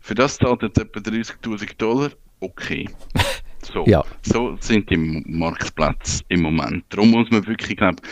für 0.00 0.14
das 0.14 0.38
zahlt 0.38 0.62
jetzt 0.62 0.78
etwa 0.78 1.00
30.000 1.00 1.76
Dollar, 1.78 2.10
okay. 2.40 2.88
So, 3.64 3.84
Ja. 3.86 4.02
so 4.22 4.56
sind 4.58 4.90
die 4.90 4.96
Marktplätze 4.96 6.24
im 6.28 6.42
Moment. 6.42 6.84
Darum 6.88 7.12
muss 7.12 7.30
man 7.30 7.46
wirklich, 7.46 7.76
glaube 7.76 8.02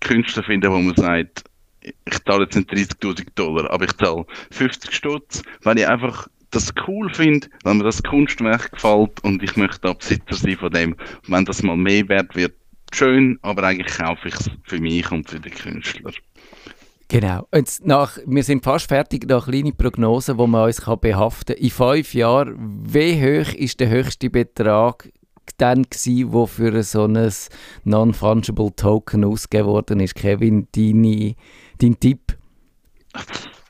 Künstler 0.00 0.42
finden, 0.42 0.72
wo 0.72 0.78
man 0.78 0.96
sagt, 0.96 1.44
ich 1.82 2.24
zahle 2.24 2.44
jetzt 2.44 2.56
nicht 2.56 2.70
30.000 2.72 3.26
Dollar, 3.34 3.70
aber 3.70 3.84
ich 3.84 3.92
zahle 3.98 4.24
50 4.50 4.94
Stutz, 4.94 5.42
weil 5.62 5.78
ich 5.78 5.86
einfach 5.86 6.26
das 6.52 6.72
cool 6.86 7.12
finde, 7.12 7.48
wenn 7.64 7.76
mir 7.78 7.84
das 7.84 8.02
Kunstwerk 8.02 8.72
gefällt 8.72 9.22
und 9.24 9.42
ich 9.42 9.54
möchte 9.56 9.88
auch 9.90 9.94
Besitzer 9.96 10.34
sein 10.36 10.56
von 10.56 10.70
dem. 10.72 10.96
Wenn 11.28 11.44
das 11.44 11.62
mal 11.62 11.76
mehr 11.76 12.08
wert 12.08 12.34
wird, 12.34 12.54
schön, 12.94 13.38
aber 13.42 13.64
eigentlich 13.64 13.96
kaufe 13.98 14.28
ich 14.28 14.34
es 14.34 14.50
für 14.64 14.80
mich 14.80 15.10
und 15.10 15.28
für 15.28 15.40
den 15.40 15.52
Künstler. 15.52 16.12
Genau. 17.08 17.46
Jetzt 17.54 17.86
nach, 17.86 18.18
wir 18.26 18.42
sind 18.42 18.64
fast 18.64 18.88
fertig, 18.88 19.28
noch 19.28 19.46
kleine 19.46 19.72
Prognosen, 19.72 20.38
die 20.38 20.46
man 20.46 20.66
uns 20.66 20.82
kann 20.82 21.00
behaften 21.00 21.54
kann. 21.54 21.64
In 21.64 21.70
fünf 21.70 22.14
Jahren, 22.14 22.54
wie 22.58 23.14
hoch 23.14 23.52
ist 23.54 23.80
der 23.80 23.90
höchste 23.90 24.30
Betrag 24.30 25.12
dann 25.58 25.82
gewesen, 25.82 26.32
wo 26.32 26.46
für 26.46 26.82
so 26.82 27.04
ein 27.04 27.32
Non-Fungible 27.84 28.74
Token 28.74 29.24
ausgegeben 29.24 29.68
worden 29.68 30.00
ist? 30.00 30.14
Kevin, 30.14 30.66
deine, 30.72 31.34
dein 31.78 32.00
Tipp? 32.00 32.36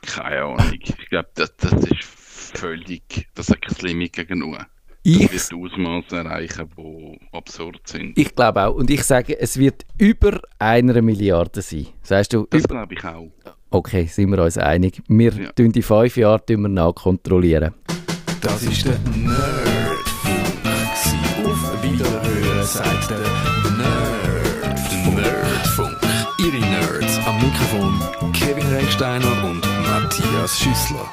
Keine 0.01 0.43
Ahnung. 0.43 0.79
Ich 0.81 1.09
glaube, 1.09 1.29
das, 1.35 1.55
das 1.57 1.73
ist 1.73 2.03
völlig, 2.03 3.27
das 3.35 3.49
hat 3.49 3.61
kein 3.61 3.75
Limit 3.85 4.13
gegenüber. 4.13 4.65
Ich, 5.07 5.29
Das 5.31 5.51
wird 5.51 5.71
Ausmaße 5.71 6.15
erreichen, 6.17 6.67
die 6.77 7.19
absurd 7.31 7.79
sind. 7.85 8.17
ich 8.17 8.33
glaube 8.35 8.65
auch. 8.65 8.73
Und 8.73 8.89
ich 8.89 9.03
sage, 9.03 9.39
es 9.39 9.55
wird 9.57 9.85
über 9.99 10.41
einer 10.57 10.99
Milliarde 11.03 11.61
sein. 11.61 11.85
Sagst 12.01 12.33
du, 12.33 12.47
Das 12.49 12.63
glaube 12.67 12.95
ich 12.95 13.03
auch. 13.05 13.29
okay, 13.69 14.05
sind 14.07 14.31
wir 14.31 14.43
uns 14.43 14.57
einig. 14.57 15.03
Wir 15.07 15.31
Ja. 15.31 15.51
tun 15.51 15.71
die 15.71 15.83
fünf 15.83 16.17
Jahre 16.17 16.43
tun 16.43 16.63
wir 16.63 16.69
nachkontrollieren. 16.69 17.75
Das 18.41 18.63
ist 18.63 18.83
der 18.85 18.97
Nerdfunk. 19.15 20.41
Auf 21.45 21.83
Wiederhören 21.83 22.65
sagt 22.65 23.11
der 23.11 23.19
Nerd. 23.77 25.15
Nerdfunk. 25.15 25.97
Ihre 26.39 26.57
Nerds 26.59 27.19
am 27.27 27.35
Mikrofon 27.37 28.01
Kevin 28.33 28.65
Recksteiner 28.73 29.43
und 29.45 29.61
Matthias 29.83 30.59
Schüssler. 30.59 31.07